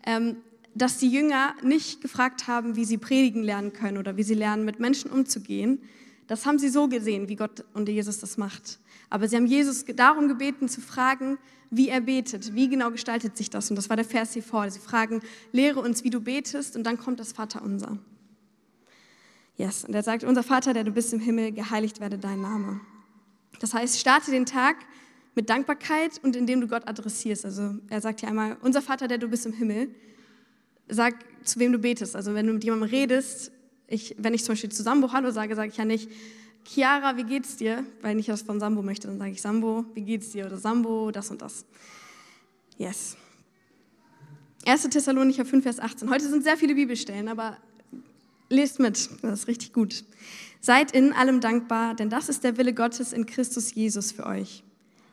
ähm, 0.05 0.37
dass 0.75 0.97
die 0.97 1.09
Jünger 1.09 1.55
nicht 1.63 2.01
gefragt 2.01 2.47
haben, 2.47 2.75
wie 2.75 2.85
sie 2.85 2.97
predigen 2.97 3.43
lernen 3.43 3.73
können 3.73 3.97
oder 3.97 4.17
wie 4.17 4.23
sie 4.23 4.33
lernen, 4.33 4.65
mit 4.65 4.79
Menschen 4.79 5.09
umzugehen, 5.09 5.81
das 6.27 6.45
haben 6.45 6.59
sie 6.59 6.69
so 6.69 6.87
gesehen, 6.87 7.29
wie 7.29 7.35
Gott 7.35 7.63
und 7.73 7.87
Jesus 7.87 8.19
das 8.19 8.37
macht. 8.37 8.79
Aber 9.09 9.27
sie 9.27 9.35
haben 9.35 9.45
Jesus 9.45 9.85
darum 9.85 10.27
gebeten 10.27 10.67
zu 10.67 10.81
fragen, 10.81 11.37
wie 11.69 11.89
er 11.89 12.01
betet, 12.01 12.55
wie 12.55 12.67
genau 12.67 12.91
gestaltet 12.91 13.37
sich 13.37 13.49
das. 13.49 13.69
Und 13.69 13.75
das 13.75 13.89
war 13.89 13.95
der 13.95 14.05
Vers 14.05 14.33
hier 14.33 14.43
vor. 14.43 14.69
Sie 14.69 14.79
fragen, 14.79 15.21
lehre 15.51 15.79
uns, 15.79 16.03
wie 16.03 16.09
du 16.09 16.19
betest, 16.19 16.75
und 16.75 16.83
dann 16.83 16.97
kommt 16.97 17.19
das 17.19 17.31
Vaterunser. 17.31 17.97
Yes, 19.57 19.85
und 19.85 19.93
er 19.93 20.03
sagt, 20.03 20.23
unser 20.23 20.43
Vater, 20.43 20.73
der 20.73 20.83
du 20.83 20.91
bist 20.91 21.13
im 21.13 21.19
Himmel, 21.19 21.51
geheiligt 21.51 21.99
werde 21.99 22.17
dein 22.17 22.41
Name. 22.41 22.81
Das 23.59 23.73
heißt, 23.73 23.99
starte 23.99 24.31
den 24.31 24.45
Tag 24.45 24.77
mit 25.33 25.49
Dankbarkeit 25.49 26.19
und 26.23 26.35
indem 26.35 26.61
du 26.61 26.67
Gott 26.67 26.87
adressierst. 26.87 27.45
Also 27.45 27.75
er 27.89 28.01
sagt 28.01 28.19
hier 28.19 28.29
einmal, 28.29 28.57
unser 28.61 28.81
Vater, 28.81 29.07
der 29.07 29.17
du 29.17 29.27
bist 29.27 29.45
im 29.45 29.53
Himmel, 29.53 29.93
sag, 30.87 31.15
zu 31.43 31.59
wem 31.59 31.71
du 31.71 31.79
betest. 31.79 32.15
Also 32.15 32.33
wenn 32.33 32.47
du 32.47 32.53
mit 32.53 32.63
jemandem 32.63 32.89
redest, 32.89 33.51
ich, 33.87 34.15
wenn 34.17 34.33
ich 34.33 34.43
zum 34.43 34.53
Beispiel 34.53 34.71
zu 34.71 34.83
Sambo 34.83 35.11
Hallo 35.11 35.31
sage, 35.31 35.55
sage 35.55 35.69
ich 35.69 35.77
ja 35.77 35.85
nicht, 35.85 36.09
Chiara, 36.65 37.17
wie 37.17 37.23
geht's 37.23 37.57
dir? 37.57 37.85
Weil 38.01 38.19
ich 38.19 38.25
das 38.25 38.41
von 38.41 38.59
Sambo 38.59 38.81
möchte, 38.81 39.07
dann 39.07 39.19
sage 39.19 39.31
ich 39.31 39.41
Sambo, 39.41 39.85
wie 39.93 40.01
geht's 40.01 40.31
dir? 40.31 40.47
Oder 40.47 40.57
Sambo, 40.57 41.11
das 41.11 41.29
und 41.29 41.41
das. 41.41 41.65
Yes. 42.77 43.15
1. 44.65 44.89
Thessalonicher 44.89 45.45
5, 45.45 45.63
Vers 45.63 45.79
18. 45.79 46.09
Heute 46.09 46.27
sind 46.27 46.43
sehr 46.43 46.57
viele 46.57 46.73
Bibelstellen, 46.73 47.27
aber 47.27 47.57
lest 48.49 48.79
mit, 48.79 49.09
das 49.21 49.41
ist 49.41 49.47
richtig 49.47 49.73
gut. 49.73 50.03
Seid 50.59 50.91
in 50.91 51.13
allem 51.13 51.39
dankbar, 51.39 51.93
denn 51.93 52.09
das 52.09 52.29
ist 52.29 52.43
der 52.43 52.57
Wille 52.57 52.73
Gottes 52.73 53.13
in 53.13 53.27
Christus 53.27 53.75
Jesus 53.75 54.11
für 54.11 54.25
euch. 54.25 54.63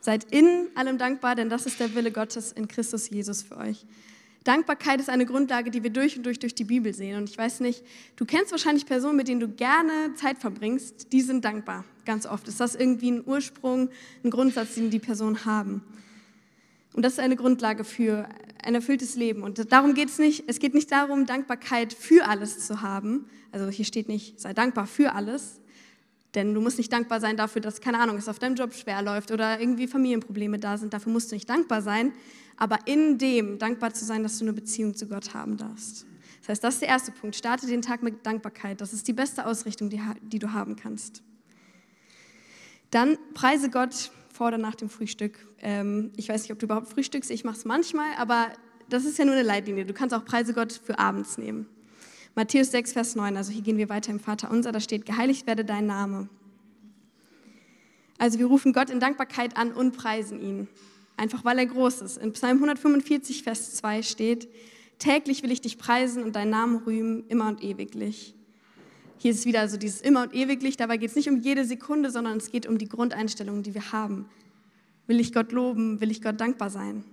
Seid 0.01 0.25
in 0.33 0.69
allem 0.75 0.97
dankbar, 0.97 1.35
denn 1.35 1.51
das 1.51 1.67
ist 1.67 1.79
der 1.79 1.95
Wille 1.95 2.11
Gottes 2.11 2.53
in 2.53 2.67
Christus 2.67 3.11
Jesus 3.11 3.43
für 3.43 3.59
euch. 3.59 3.85
Dankbarkeit 4.45 5.01
ist 5.01 5.09
eine 5.09 5.25
Grundlage, 5.25 5.71
die 5.71 5.83
wir 5.83 5.91
durch 5.91 6.17
und 6.17 6.27
durch 6.27 6.39
durch 6.39 6.55
die 6.55 6.65
Bibel 6.65 6.93
sehen. 6.93 7.17
Und 7.17 7.31
ich 7.31 7.39
weiß 7.39 7.61
nicht, 7.61 7.85
du 8.17 8.25
kennst 8.25 8.51
wahrscheinlich 8.51 8.87
Personen, 8.87 9.17
mit 9.17 9.29
denen 9.29 9.41
du 9.41 9.49
gerne 9.49 10.15
Zeit 10.15 10.39
verbringst, 10.39 11.13
die 11.13 11.21
sind 11.21 11.45
dankbar, 11.45 11.85
ganz 12.05 12.27
oft. 12.27 12.49
Ist 12.49 12.59
das 12.59 12.75
irgendwie 12.75 13.13
ein 13.13 13.23
Ursprung, 13.25 13.89
ein 14.25 14.31
Grundsatz, 14.31 14.75
den 14.75 14.91
die 14.91 14.99
Personen 14.99 15.45
haben? 15.45 15.83
Und 16.95 17.05
das 17.05 17.15
ist 17.15 17.21
eine 17.21 17.37
Grundlage 17.37 17.85
für 17.85 18.29
ein 18.63 18.75
erfülltes 18.75 19.17
Leben. 19.17 19.43
Und 19.43 19.73
darum 19.73 19.95
geht 19.95 20.09
es 20.09 20.19
nicht. 20.19 20.45
Es 20.47 20.59
geht 20.59 20.75
nicht 20.75 20.91
darum, 20.93 21.25
Dankbarkeit 21.27 21.93
für 21.93 22.27
alles 22.27 22.67
zu 22.67 22.83
haben. 22.83 23.27
Also 23.51 23.69
hier 23.69 23.85
steht 23.85 24.09
nicht, 24.09 24.41
sei 24.41 24.53
dankbar 24.53 24.87
für 24.87 25.15
alles. 25.15 25.61
Denn 26.35 26.55
du 26.55 26.61
musst 26.61 26.79
nicht 26.79 26.93
dankbar 26.93 27.21
sein 27.21 27.37
dafür, 27.37 27.61
dass, 27.61 27.81
keine 27.81 27.99
Ahnung, 27.99 28.17
es 28.17 28.29
auf 28.29 28.39
deinem 28.39 28.57
Job 28.57 28.75
schwer 28.75 29.03
läuft 29.03 29.31
oder 29.31 29.61
irgendwie 29.61 29.87
Familienprobleme 29.87 30.59
da 30.59 30.79
sind. 30.79 30.95
Dafür 30.95 31.13
musst 31.13 31.31
du 31.31 31.37
nicht 31.37 31.49
dankbar 31.49 31.83
sein, 31.83 32.13
aber 32.57 32.79
in 32.87 33.19
dem 33.19 33.59
dankbar 33.59 33.95
zu 33.95 34.05
sein, 34.05 34.23
dass 34.23 34.39
du 34.39 34.45
eine 34.45 34.53
Beziehung 34.53 34.95
zu 34.95 35.07
Gott 35.07 35.35
haben 35.35 35.57
darfst. 35.57 36.07
Das 36.41 36.49
heißt, 36.49 36.65
das 36.65 36.75
ist 36.75 36.81
der 36.81 36.89
erste 36.89 37.13
Punkt. 37.13 37.37
Starte 37.37 37.67
den 37.67 37.83
Tag 37.83 38.03
mit 38.03 38.27
Dankbarkeit. 38.27 38.81
Das 38.81 38.93
ist 38.93 39.07
die 39.07 39.13
beste 39.13 39.47
Ausrichtung, 39.47 39.91
die, 39.91 40.01
die 40.23 40.39
du 40.39 40.53
haben 40.53 40.77
kannst. 40.77 41.23
Dann 42.91 43.17
preise 43.33 43.71
Gott 43.71 44.11
vor 44.33 44.49
oder 44.49 44.59
nach 44.59 44.75
dem 44.75 44.91
Frühstück. 44.91 45.39
Ähm, 45.61 46.11
ich 46.17 46.29
weiß 46.29 46.43
nicht, 46.43 46.53
ob 46.53 46.59
du 46.59 46.67
überhaupt 46.67 46.89
frühstückst. 46.89 47.31
Ich 47.31 47.45
mache 47.45 47.57
es 47.57 47.65
manchmal, 47.65 48.15
aber 48.19 48.49
das 48.89 49.05
ist 49.05 49.19
ja 49.19 49.25
nur 49.25 49.35
eine 49.35 49.45
Leitlinie. 49.45 49.85
Du 49.85 49.95
kannst 49.95 50.15
auch 50.15 50.25
Preise 50.25 50.53
Gott 50.53 50.73
für 50.73 50.99
abends 50.99 51.39
nehmen. 51.39 51.67
Matthäus 52.35 52.71
6, 52.71 52.93
Vers 52.93 53.15
9. 53.15 53.37
Also 53.37 53.53
hier 53.53 53.63
gehen 53.63 53.79
wir 53.79 53.89
weiter 53.89 54.11
im 54.11 54.21
Vater 54.21 54.51
unser. 54.51 54.73
Da 54.73 54.81
steht, 54.81 55.07
geheiligt 55.07 55.47
werde 55.47 55.65
dein 55.65 55.87
Name. 55.87 56.29
Also 58.19 58.39
wir 58.39 58.47
rufen 58.47 58.73
Gott 58.73 58.91
in 58.91 59.01
Dankbarkeit 59.01 59.57
an 59.57 59.73
und 59.73 59.97
preisen 59.97 60.41
ihn 60.41 60.69
einfach 61.23 61.45
weil 61.45 61.59
er 61.59 61.67
groß 61.67 62.01
ist. 62.03 62.19
In 62.19 62.33
Psalm 62.33 62.57
145, 62.57 63.45
Vers 63.45 63.77
2 63.77 64.03
steht, 64.03 64.49
täglich 64.99 65.45
will 65.45 65.53
ich 65.53 65.61
dich 65.61 65.79
preisen 65.79 66.25
und 66.25 66.35
deinen 66.35 66.51
Namen 66.51 66.83
rühmen, 66.85 67.25
immer 67.29 67.47
und 67.47 67.63
ewiglich. 67.63 68.35
Hier 69.19 69.31
ist 69.31 69.47
wieder 69.47 69.69
so 69.69 69.77
dieses 69.77 70.01
immer 70.01 70.25
und 70.25 70.35
ewiglich, 70.35 70.77
dabei 70.77 70.97
geht 70.97 71.11
es 71.11 71.17
nicht 71.17 71.29
um 71.29 71.39
jede 71.39 71.65
Sekunde, 71.65 72.11
sondern 72.11 72.39
es 72.39 72.51
geht 72.51 72.67
um 72.67 72.77
die 72.77 72.89
Grundeinstellung, 72.89 73.63
die 73.63 73.73
wir 73.73 73.93
haben. 73.93 74.27
Will 75.07 75.21
ich 75.21 75.33
Gott 75.33 75.53
loben, 75.53 76.01
will 76.01 76.11
ich 76.11 76.23
Gott 76.23 76.41
dankbar 76.41 76.71
sein? 76.71 77.05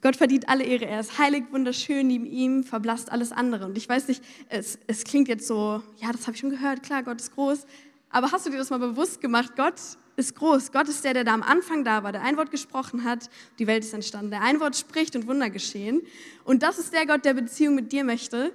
Gott 0.00 0.16
verdient 0.16 0.48
alle 0.48 0.64
Ehre. 0.64 0.86
Er 0.86 1.00
ist 1.00 1.18
heilig, 1.18 1.44
wunderschön, 1.50 2.06
neben 2.06 2.24
ihm 2.24 2.64
verblasst 2.64 3.12
alles 3.12 3.32
andere. 3.32 3.66
Und 3.66 3.76
ich 3.76 3.86
weiß 3.86 4.08
nicht, 4.08 4.24
es, 4.48 4.78
es 4.86 5.04
klingt 5.04 5.28
jetzt 5.28 5.46
so, 5.46 5.82
ja, 5.98 6.10
das 6.10 6.22
habe 6.22 6.36
ich 6.36 6.40
schon 6.40 6.48
gehört, 6.48 6.82
klar, 6.82 7.02
Gott 7.02 7.20
ist 7.20 7.34
groß. 7.34 7.66
Aber 8.08 8.32
hast 8.32 8.46
du 8.46 8.50
dir 8.50 8.56
das 8.56 8.70
mal 8.70 8.78
bewusst 8.78 9.20
gemacht? 9.20 9.52
Gott 9.56 9.74
ist 10.20 10.36
groß. 10.36 10.70
Gott 10.72 10.88
ist 10.88 11.04
der, 11.04 11.14
der 11.14 11.24
da 11.24 11.34
am 11.34 11.42
Anfang 11.42 11.84
da 11.84 12.02
war, 12.02 12.12
der 12.12 12.22
ein 12.22 12.36
Wort 12.36 12.50
gesprochen 12.50 13.04
hat, 13.04 13.28
die 13.58 13.66
Welt 13.66 13.84
ist 13.84 13.92
entstanden, 13.92 14.30
der 14.30 14.42
ein 14.42 14.60
Wort 14.60 14.76
spricht 14.76 15.16
und 15.16 15.26
Wunder 15.26 15.50
geschehen. 15.50 16.02
Und 16.44 16.62
das 16.62 16.78
ist 16.78 16.92
der 16.92 17.06
Gott, 17.06 17.24
der 17.24 17.34
Beziehung 17.34 17.74
mit 17.74 17.90
dir 17.90 18.04
möchte. 18.04 18.52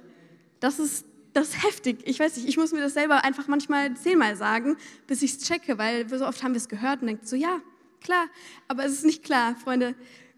Das 0.60 0.78
ist, 0.78 1.04
das 1.34 1.48
ist 1.48 1.64
heftig. 1.64 1.98
Ich 2.04 2.18
weiß 2.18 2.36
nicht, 2.36 2.48
ich 2.48 2.56
muss 2.56 2.72
mir 2.72 2.80
das 2.80 2.94
selber 2.94 3.24
einfach 3.24 3.46
manchmal 3.48 3.94
zehnmal 3.94 4.36
sagen, 4.36 4.76
bis 5.06 5.22
ich 5.22 5.32
es 5.32 5.38
checke, 5.40 5.76
weil 5.76 6.08
so 6.08 6.26
oft 6.26 6.42
haben 6.42 6.52
wir 6.52 6.58
es 6.58 6.68
gehört 6.68 7.02
und 7.02 7.08
denkt 7.08 7.28
so, 7.28 7.36
ja, 7.36 7.60
klar. 8.00 8.26
Aber 8.68 8.84
es 8.84 8.92
ist 8.92 9.04
nicht 9.04 9.22
klar, 9.22 9.54
Freunde. 9.56 9.94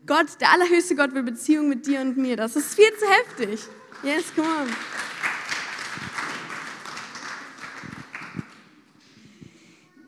Gott, 0.07 0.41
der 0.41 0.53
allerhöchste 0.53 0.97
Gott 0.97 1.15
will 1.15 1.23
Beziehung 1.23 1.69
mit 1.69 1.87
dir 1.87 2.01
und 2.01 2.17
mir. 2.17 2.37
Das 2.37 2.57
ist 2.57 2.75
viel 2.75 2.91
zu 2.99 3.07
heftig. 3.07 3.61
Yes, 4.03 4.25
come 4.35 4.49
on. 4.49 5.28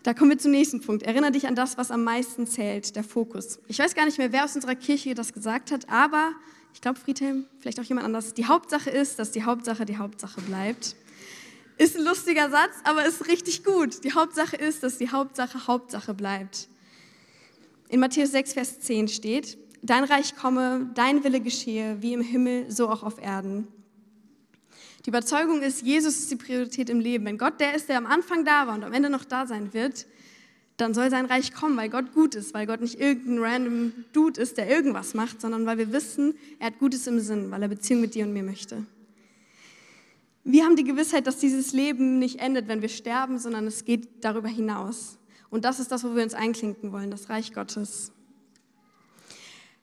Da 0.03 0.15
kommen 0.15 0.31
wir 0.31 0.39
zum 0.39 0.51
nächsten 0.53 0.81
Punkt. 0.81 1.03
Erinnere 1.03 1.33
dich 1.33 1.47
an 1.47 1.55
das, 1.55 1.77
was 1.77 1.91
am 1.91 2.05
meisten 2.05 2.47
zählt, 2.47 2.97
der 2.97 3.05
Fokus. 3.05 3.59
Ich 3.69 3.79
weiß 3.79 3.95
gar 3.95 4.07
nicht 4.07 4.17
mehr, 4.17 4.33
wer 4.33 4.45
aus 4.45 4.55
unserer 4.55 4.75
Kirche 4.75 5.15
das 5.15 5.35
gesagt 5.35 5.71
hat, 5.71 5.91
aber 5.91 6.33
ich 6.73 6.81
glaube, 6.81 6.99
Friedhelm, 6.99 7.47
vielleicht 7.59 7.79
auch 7.81 7.85
jemand 7.85 8.07
anders. 8.07 8.33
Die 8.33 8.47
Hauptsache 8.47 8.89
ist, 8.89 9.19
dass 9.19 9.31
die 9.31 9.45
Hauptsache 9.45 9.85
die 9.85 9.99
Hauptsache 9.99 10.41
bleibt. 10.41 10.97
Ist 11.77 11.97
ein 11.97 12.05
lustiger 12.05 12.49
Satz, 12.49 12.73
aber 12.85 13.05
ist 13.05 13.27
richtig 13.27 13.63
gut. 13.63 14.05
Die 14.05 14.13
Hauptsache 14.13 14.57
ist, 14.57 14.83
dass 14.83 14.97
die 14.97 15.11
Hauptsache 15.11 15.67
Hauptsache 15.67 16.15
bleibt. 16.15 16.69
In 17.89 18.01
Matthäus 18.01 18.31
6, 18.31 18.55
Vers 18.55 18.81
10 18.81 19.09
steht, 19.09 19.59
Dein 19.83 20.05
Reich 20.05 20.37
komme, 20.37 20.91
dein 20.95 21.25
Wille 21.25 21.41
geschehe, 21.41 21.97
wie 22.01 22.13
im 22.13 22.21
Himmel, 22.21 22.71
so 22.71 22.91
auch 22.91 23.03
auf 23.03 23.19
Erden. 23.19 23.67
Die 25.07 25.11
Überzeugung 25.11 25.63
ist, 25.63 25.83
Jesus 25.83 26.19
ist 26.19 26.31
die 26.31 26.37
Priorität 26.37 26.91
im 26.91 27.01
Leben. 27.01 27.25
Wenn 27.25 27.39
Gott 27.39 27.59
der 27.59 27.75
ist, 27.75 27.89
der 27.89 27.97
am 27.97 28.07
Anfang 28.07 28.45
da 28.45 28.67
war 28.67 28.75
und 28.75 28.85
am 28.85 28.93
Ende 28.93 29.09
noch 29.09 29.25
da 29.25 29.47
sein 29.47 29.73
wird, 29.73 30.07
dann 30.77 30.95
soll 30.95 31.11
sein 31.11 31.27
Reich 31.27 31.53
kommen, 31.53 31.77
weil 31.77 31.91
Gott 31.91 32.13
gut 32.13 32.35
ist, 32.35 32.55
weil 32.55 32.67
Gott 32.67 32.81
nicht 32.81 32.99
irgendein 32.99 33.39
random 33.39 33.93
Dude 34.13 34.41
ist, 34.41 34.57
der 34.57 34.69
irgendwas 34.69 35.15
macht, 35.15 35.41
sondern 35.41 35.67
weil 35.67 35.79
wir 35.79 35.93
wissen, 35.93 36.35
er 36.59 36.69
hat 36.69 36.79
Gutes 36.79 37.07
im 37.07 37.21
Sinn, 37.21 37.51
weil 37.51 37.63
er 37.63 37.69
Beziehung 37.69 38.01
mit 38.01 38.15
dir 38.15 38.25
und 38.25 38.33
mir 38.33 38.43
möchte. 38.43 38.85
Wir 40.45 40.65
haben 40.65 40.77
die 40.77 40.85
Gewissheit, 40.85 41.27
dass 41.27 41.39
dieses 41.39 41.73
Leben 41.73 42.19
nicht 42.19 42.41
endet, 42.41 42.67
wenn 42.67 42.81
wir 42.81 42.89
sterben, 42.89 43.39
sondern 43.39 43.67
es 43.67 43.85
geht 43.85 44.25
darüber 44.25 44.49
hinaus. 44.49 45.19
Und 45.51 45.65
das 45.65 45.81
ist 45.81 45.93
das, 45.93 46.03
wo 46.03 46.15
wir 46.15 46.23
uns 46.23 46.35
einklinken 46.35 46.93
wollen, 46.93 47.11
das 47.11 47.29
Reich 47.29 47.53
Gottes. 47.53 48.13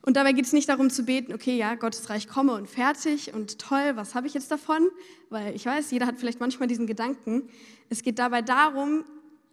Und 0.08 0.16
dabei 0.16 0.32
geht 0.32 0.46
es 0.46 0.54
nicht 0.54 0.70
darum 0.70 0.90
zu 0.90 1.04
beten, 1.04 1.34
okay, 1.34 1.58
ja, 1.58 1.76
Gottes 1.76 2.10
Reich 2.10 2.30
komme 2.30 2.54
und 2.54 2.70
fertig 2.70 3.34
und 3.34 3.60
toll, 3.60 3.92
was 3.96 4.16
habe 4.16 4.26
ich 4.26 4.34
jetzt 4.34 4.50
davon? 4.50 4.90
Weil 5.30 5.54
ich 5.54 5.66
weiß, 5.66 5.92
jeder 5.92 6.08
hat 6.08 6.18
vielleicht 6.18 6.40
manchmal 6.40 6.70
diesen 6.70 6.88
Gedanken. 6.88 7.50
Es 7.90 8.04
geht 8.04 8.18
dabei 8.18 8.42
darum, 8.42 9.04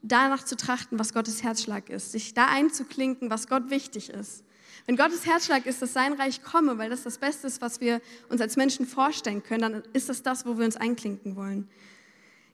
danach 0.03 0.45
zu 0.45 0.57
trachten, 0.57 0.97
was 0.97 1.13
Gottes 1.13 1.43
Herzschlag 1.43 1.91
ist, 1.91 2.13
sich 2.13 2.35
da 2.35 2.47
einzuklinken, 2.47 3.31
was 3.31 3.49
Gott 3.49 3.69
wichtig 3.69 4.11
ist. 4.11 4.45
Wenn 4.87 4.97
Gottes 4.97 5.27
Herzschlag 5.27 5.67
ist, 5.67 5.83
dass 5.83 5.93
sein 5.93 6.13
Reich 6.13 6.45
komme, 6.45 6.79
weil 6.79 6.89
das 6.89 7.03
das 7.03 7.19
Beste 7.19 7.49
ist, 7.49 7.61
was 7.61 7.81
wir 7.81 8.01
uns 8.29 8.41
als 8.41 8.55
Menschen 8.55 8.87
vorstellen 8.87 9.43
können, 9.43 9.63
dann 9.63 9.83
ist 9.93 10.09
das 10.09 10.23
das, 10.23 10.47
wo 10.47 10.57
wir 10.57 10.67
uns 10.67 10.77
einklinken 10.77 11.35
wollen. 11.35 11.69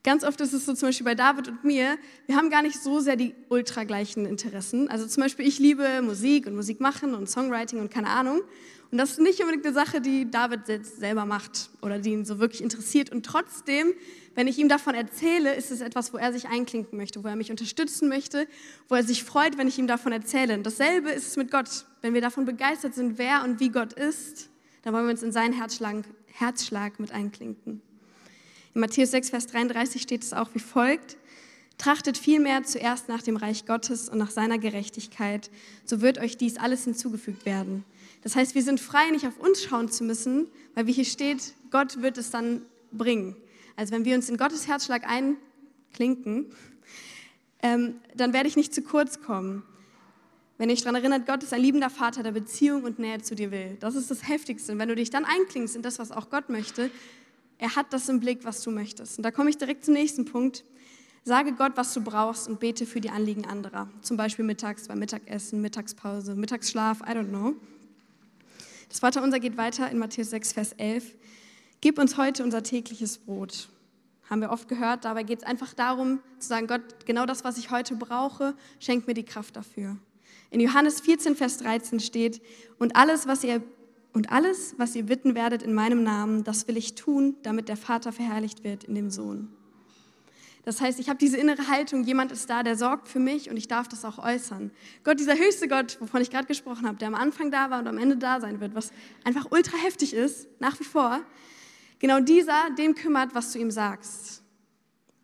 Ganz 0.02 0.24
oft 0.24 0.40
ist 0.40 0.54
es 0.54 0.64
so 0.64 0.72
zum 0.72 0.88
Beispiel 0.88 1.04
bei 1.04 1.14
David 1.14 1.48
und 1.48 1.62
mir, 1.62 1.98
wir 2.26 2.36
haben 2.36 2.48
gar 2.48 2.62
nicht 2.62 2.82
so 2.82 3.00
sehr 3.00 3.16
die 3.16 3.34
ultra 3.50 3.84
gleichen 3.84 4.24
Interessen. 4.24 4.88
Also 4.88 5.06
zum 5.06 5.22
Beispiel 5.22 5.46
ich 5.46 5.58
liebe 5.58 6.00
Musik 6.00 6.46
und 6.46 6.56
Musik 6.56 6.80
machen 6.80 7.14
und 7.14 7.28
Songwriting 7.28 7.80
und 7.80 7.90
keine 7.90 8.08
Ahnung. 8.08 8.40
Und 8.90 8.98
das 8.98 9.12
ist 9.12 9.20
nicht 9.20 9.40
unbedingt 9.40 9.64
eine 9.64 9.74
Sache, 9.74 10.00
die 10.00 10.30
David 10.30 10.62
selber 10.84 11.26
macht 11.26 11.70
oder 11.82 11.98
die 11.98 12.10
ihn 12.10 12.24
so 12.24 12.38
wirklich 12.38 12.62
interessiert. 12.62 13.10
Und 13.10 13.26
trotzdem, 13.26 13.92
wenn 14.34 14.48
ich 14.48 14.58
ihm 14.58 14.70
davon 14.70 14.94
erzähle, 14.94 15.54
ist 15.54 15.70
es 15.70 15.82
etwas, 15.82 16.14
wo 16.14 16.16
er 16.16 16.32
sich 16.32 16.48
einklinken 16.48 16.96
möchte, 16.96 17.22
wo 17.22 17.28
er 17.28 17.36
mich 17.36 17.50
unterstützen 17.50 18.08
möchte, 18.08 18.48
wo 18.88 18.94
er 18.94 19.04
sich 19.04 19.22
freut, 19.22 19.58
wenn 19.58 19.68
ich 19.68 19.78
ihm 19.78 19.86
davon 19.86 20.12
erzähle. 20.12 20.54
Und 20.54 20.64
dasselbe 20.64 21.10
ist 21.10 21.28
es 21.28 21.36
mit 21.36 21.50
Gott. 21.50 21.84
Wenn 22.00 22.14
wir 22.14 22.22
davon 22.22 22.46
begeistert 22.46 22.94
sind, 22.94 23.18
wer 23.18 23.44
und 23.44 23.60
wie 23.60 23.68
Gott 23.68 23.92
ist, 23.92 24.48
dann 24.82 24.94
wollen 24.94 25.04
wir 25.04 25.12
uns 25.12 25.22
in 25.22 25.30
seinen 25.30 25.52
Herzschlag, 25.52 26.04
Herzschlag 26.26 26.98
mit 26.98 27.12
einklinken. 27.12 27.82
In 28.74 28.80
Matthäus 28.80 29.10
6, 29.10 29.30
Vers 29.30 29.46
33 29.48 30.00
steht 30.00 30.22
es 30.22 30.32
auch 30.32 30.50
wie 30.54 30.60
folgt. 30.60 31.16
Trachtet 31.76 32.18
vielmehr 32.18 32.62
zuerst 32.62 33.08
nach 33.08 33.22
dem 33.22 33.36
Reich 33.36 33.66
Gottes 33.66 34.08
und 34.08 34.18
nach 34.18 34.30
seiner 34.30 34.58
Gerechtigkeit, 34.58 35.50
so 35.84 36.02
wird 36.02 36.18
euch 36.18 36.36
dies 36.36 36.58
alles 36.58 36.84
hinzugefügt 36.84 37.46
werden. 37.46 37.84
Das 38.22 38.36
heißt, 38.36 38.54
wir 38.54 38.62
sind 38.62 38.80
frei, 38.80 39.10
nicht 39.10 39.26
auf 39.26 39.38
uns 39.38 39.62
schauen 39.62 39.90
zu 39.90 40.04
müssen, 40.04 40.46
weil 40.74 40.86
wie 40.86 40.92
hier 40.92 41.06
steht, 41.06 41.54
Gott 41.70 42.02
wird 42.02 42.18
es 42.18 42.30
dann 42.30 42.62
bringen. 42.92 43.34
Also 43.76 43.94
wenn 43.94 44.04
wir 44.04 44.14
uns 44.14 44.28
in 44.28 44.36
Gottes 44.36 44.68
Herzschlag 44.68 45.04
einklinken, 45.08 46.54
ähm, 47.62 47.94
dann 48.14 48.32
werde 48.32 48.48
ich 48.48 48.56
nicht 48.56 48.74
zu 48.74 48.82
kurz 48.82 49.22
kommen. 49.22 49.62
Wenn 50.58 50.68
ich 50.68 50.82
daran 50.82 50.96
erinnert, 50.96 51.26
Gott 51.26 51.42
ist 51.42 51.54
ein 51.54 51.62
liebender 51.62 51.88
Vater, 51.88 52.22
der 52.22 52.32
Beziehung 52.32 52.84
und 52.84 52.98
Nähe 52.98 53.22
zu 53.22 53.34
dir 53.34 53.50
will. 53.50 53.78
Das 53.80 53.94
ist 53.94 54.10
das 54.10 54.28
Heftigste. 54.28 54.72
Und 54.72 54.78
wenn 54.78 54.90
du 54.90 54.94
dich 54.94 55.08
dann 55.08 55.24
einklingst 55.24 55.74
in 55.74 55.80
das, 55.80 55.98
was 55.98 56.12
auch 56.12 56.28
Gott 56.28 56.50
möchte, 56.50 56.90
er 57.60 57.76
hat 57.76 57.92
das 57.92 58.08
im 58.08 58.20
Blick, 58.20 58.44
was 58.44 58.62
du 58.62 58.70
möchtest. 58.70 59.18
Und 59.18 59.22
da 59.22 59.30
komme 59.30 59.50
ich 59.50 59.58
direkt 59.58 59.84
zum 59.84 59.92
nächsten 59.92 60.24
Punkt. 60.24 60.64
Sage 61.24 61.52
Gott, 61.52 61.72
was 61.74 61.92
du 61.92 62.00
brauchst 62.00 62.48
und 62.48 62.58
bete 62.58 62.86
für 62.86 63.02
die 63.02 63.10
Anliegen 63.10 63.44
anderer. 63.44 63.90
Zum 64.00 64.16
Beispiel 64.16 64.46
mittags 64.46 64.88
beim 64.88 64.98
Mittagessen, 64.98 65.60
Mittagspause, 65.60 66.34
Mittagsschlaf, 66.34 67.02
I 67.02 67.12
don't 67.12 67.28
know. 67.28 67.54
Das 68.88 69.00
Vaterunser 69.00 69.38
geht 69.40 69.58
weiter 69.58 69.90
in 69.90 69.98
Matthäus 69.98 70.30
6, 70.30 70.54
Vers 70.54 70.72
11. 70.78 71.14
Gib 71.82 71.98
uns 71.98 72.16
heute 72.16 72.42
unser 72.42 72.62
tägliches 72.62 73.18
Brot. 73.18 73.68
Haben 74.30 74.40
wir 74.40 74.50
oft 74.50 74.66
gehört. 74.66 75.04
Dabei 75.04 75.22
geht 75.22 75.40
es 75.40 75.44
einfach 75.44 75.74
darum, 75.74 76.20
zu 76.38 76.48
sagen, 76.48 76.66
Gott, 76.66 77.04
genau 77.04 77.26
das, 77.26 77.44
was 77.44 77.58
ich 77.58 77.70
heute 77.70 77.94
brauche, 77.94 78.54
schenk 78.78 79.06
mir 79.06 79.14
die 79.14 79.24
Kraft 79.24 79.54
dafür. 79.56 79.98
In 80.48 80.60
Johannes 80.60 81.02
14, 81.02 81.36
Vers 81.36 81.58
13 81.58 82.00
steht, 82.00 82.40
und 82.78 82.96
alles, 82.96 83.26
was 83.26 83.44
ihr 83.44 83.62
und 84.12 84.32
alles, 84.32 84.74
was 84.76 84.96
ihr 84.96 85.04
bitten 85.04 85.34
werdet 85.34 85.62
in 85.62 85.72
meinem 85.72 86.02
Namen, 86.02 86.42
das 86.44 86.66
will 86.66 86.76
ich 86.76 86.94
tun, 86.94 87.36
damit 87.42 87.68
der 87.68 87.76
Vater 87.76 88.12
verherrlicht 88.12 88.64
wird 88.64 88.84
in 88.84 88.94
dem 88.94 89.10
Sohn. 89.10 89.48
Das 90.64 90.80
heißt, 90.80 91.00
ich 91.00 91.08
habe 91.08 91.18
diese 91.18 91.38
innere 91.38 91.68
Haltung, 91.68 92.04
jemand 92.04 92.32
ist 92.32 92.50
da, 92.50 92.62
der 92.62 92.76
sorgt 92.76 93.08
für 93.08 93.18
mich 93.18 93.50
und 93.50 93.56
ich 93.56 93.66
darf 93.66 93.88
das 93.88 94.04
auch 94.04 94.18
äußern. 94.18 94.70
Gott, 95.04 95.18
dieser 95.18 95.38
höchste 95.38 95.68
Gott, 95.68 95.96
wovon 96.00 96.20
ich 96.20 96.30
gerade 96.30 96.46
gesprochen 96.46 96.86
habe, 96.86 96.98
der 96.98 97.08
am 97.08 97.14
Anfang 97.14 97.50
da 97.50 97.70
war 97.70 97.78
und 97.78 97.86
am 97.86 97.96
Ende 97.96 98.16
da 98.16 98.40
sein 98.40 98.60
wird, 98.60 98.74
was 98.74 98.92
einfach 99.24 99.50
ultra 99.50 99.78
heftig 99.78 100.12
ist, 100.12 100.48
nach 100.60 100.78
wie 100.78 100.84
vor, 100.84 101.20
genau 101.98 102.20
dieser, 102.20 102.70
dem 102.76 102.94
kümmert, 102.94 103.34
was 103.34 103.52
du 103.52 103.58
ihm 103.58 103.70
sagst. 103.70 104.42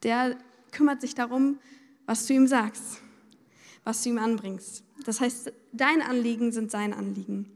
Der 0.04 0.36
kümmert 0.72 1.00
sich 1.02 1.14
darum, 1.14 1.58
was 2.06 2.26
du 2.26 2.32
ihm 2.32 2.46
sagst, 2.46 3.00
was 3.84 4.02
du 4.02 4.10
ihm 4.10 4.18
anbringst. 4.18 4.84
Das 5.04 5.20
heißt, 5.20 5.52
deine 5.72 6.06
Anliegen 6.06 6.50
sind 6.52 6.70
sein 6.70 6.94
Anliegen. 6.94 7.55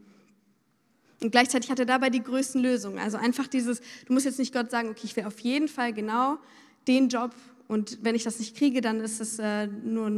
Und 1.21 1.31
gleichzeitig 1.31 1.69
hat 1.69 1.79
er 1.79 1.85
dabei 1.85 2.09
die 2.09 2.23
größten 2.23 2.61
Lösungen. 2.61 2.97
Also 2.97 3.17
einfach 3.17 3.47
dieses, 3.47 3.79
du 4.07 4.13
musst 4.13 4.25
jetzt 4.25 4.39
nicht 4.39 4.53
Gott 4.53 4.71
sagen, 4.71 4.89
okay, 4.89 5.01
ich 5.03 5.15
will 5.15 5.25
auf 5.25 5.39
jeden 5.39 5.67
Fall 5.67 5.93
genau 5.93 6.39
den 6.87 7.09
Job 7.09 7.35
und 7.67 7.99
wenn 8.01 8.15
ich 8.15 8.23
das 8.23 8.39
nicht 8.39 8.57
kriege, 8.57 8.81
dann 8.81 8.99
ist 8.99 9.21
es 9.21 9.39
äh, 9.39 9.67
nur, 9.67 10.11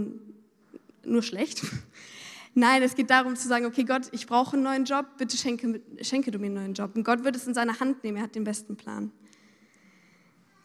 nur 1.04 1.22
schlecht. 1.22 1.62
Nein, 2.56 2.82
es 2.84 2.96
geht 2.96 3.10
darum 3.10 3.36
zu 3.36 3.48
sagen, 3.48 3.66
okay 3.66 3.84
Gott, 3.84 4.08
ich 4.12 4.28
brauche 4.28 4.54
einen 4.54 4.64
neuen 4.64 4.86
Job, 4.86 5.06
bitte 5.18 5.38
schenke, 5.38 5.82
schenke 6.02 6.32
du 6.32 6.40
mir 6.40 6.48
einen 6.48 6.56
neuen 6.56 6.74
Job. 6.74 6.96
Und 6.96 7.04
Gott 7.04 7.24
wird 7.24 7.36
es 7.36 7.46
in 7.46 7.54
seine 7.54 7.80
Hand 7.80 8.04
nehmen, 8.04 8.18
er 8.18 8.24
hat 8.24 8.36
den 8.36 8.44
besten 8.44 8.76
Plan. 8.78 9.12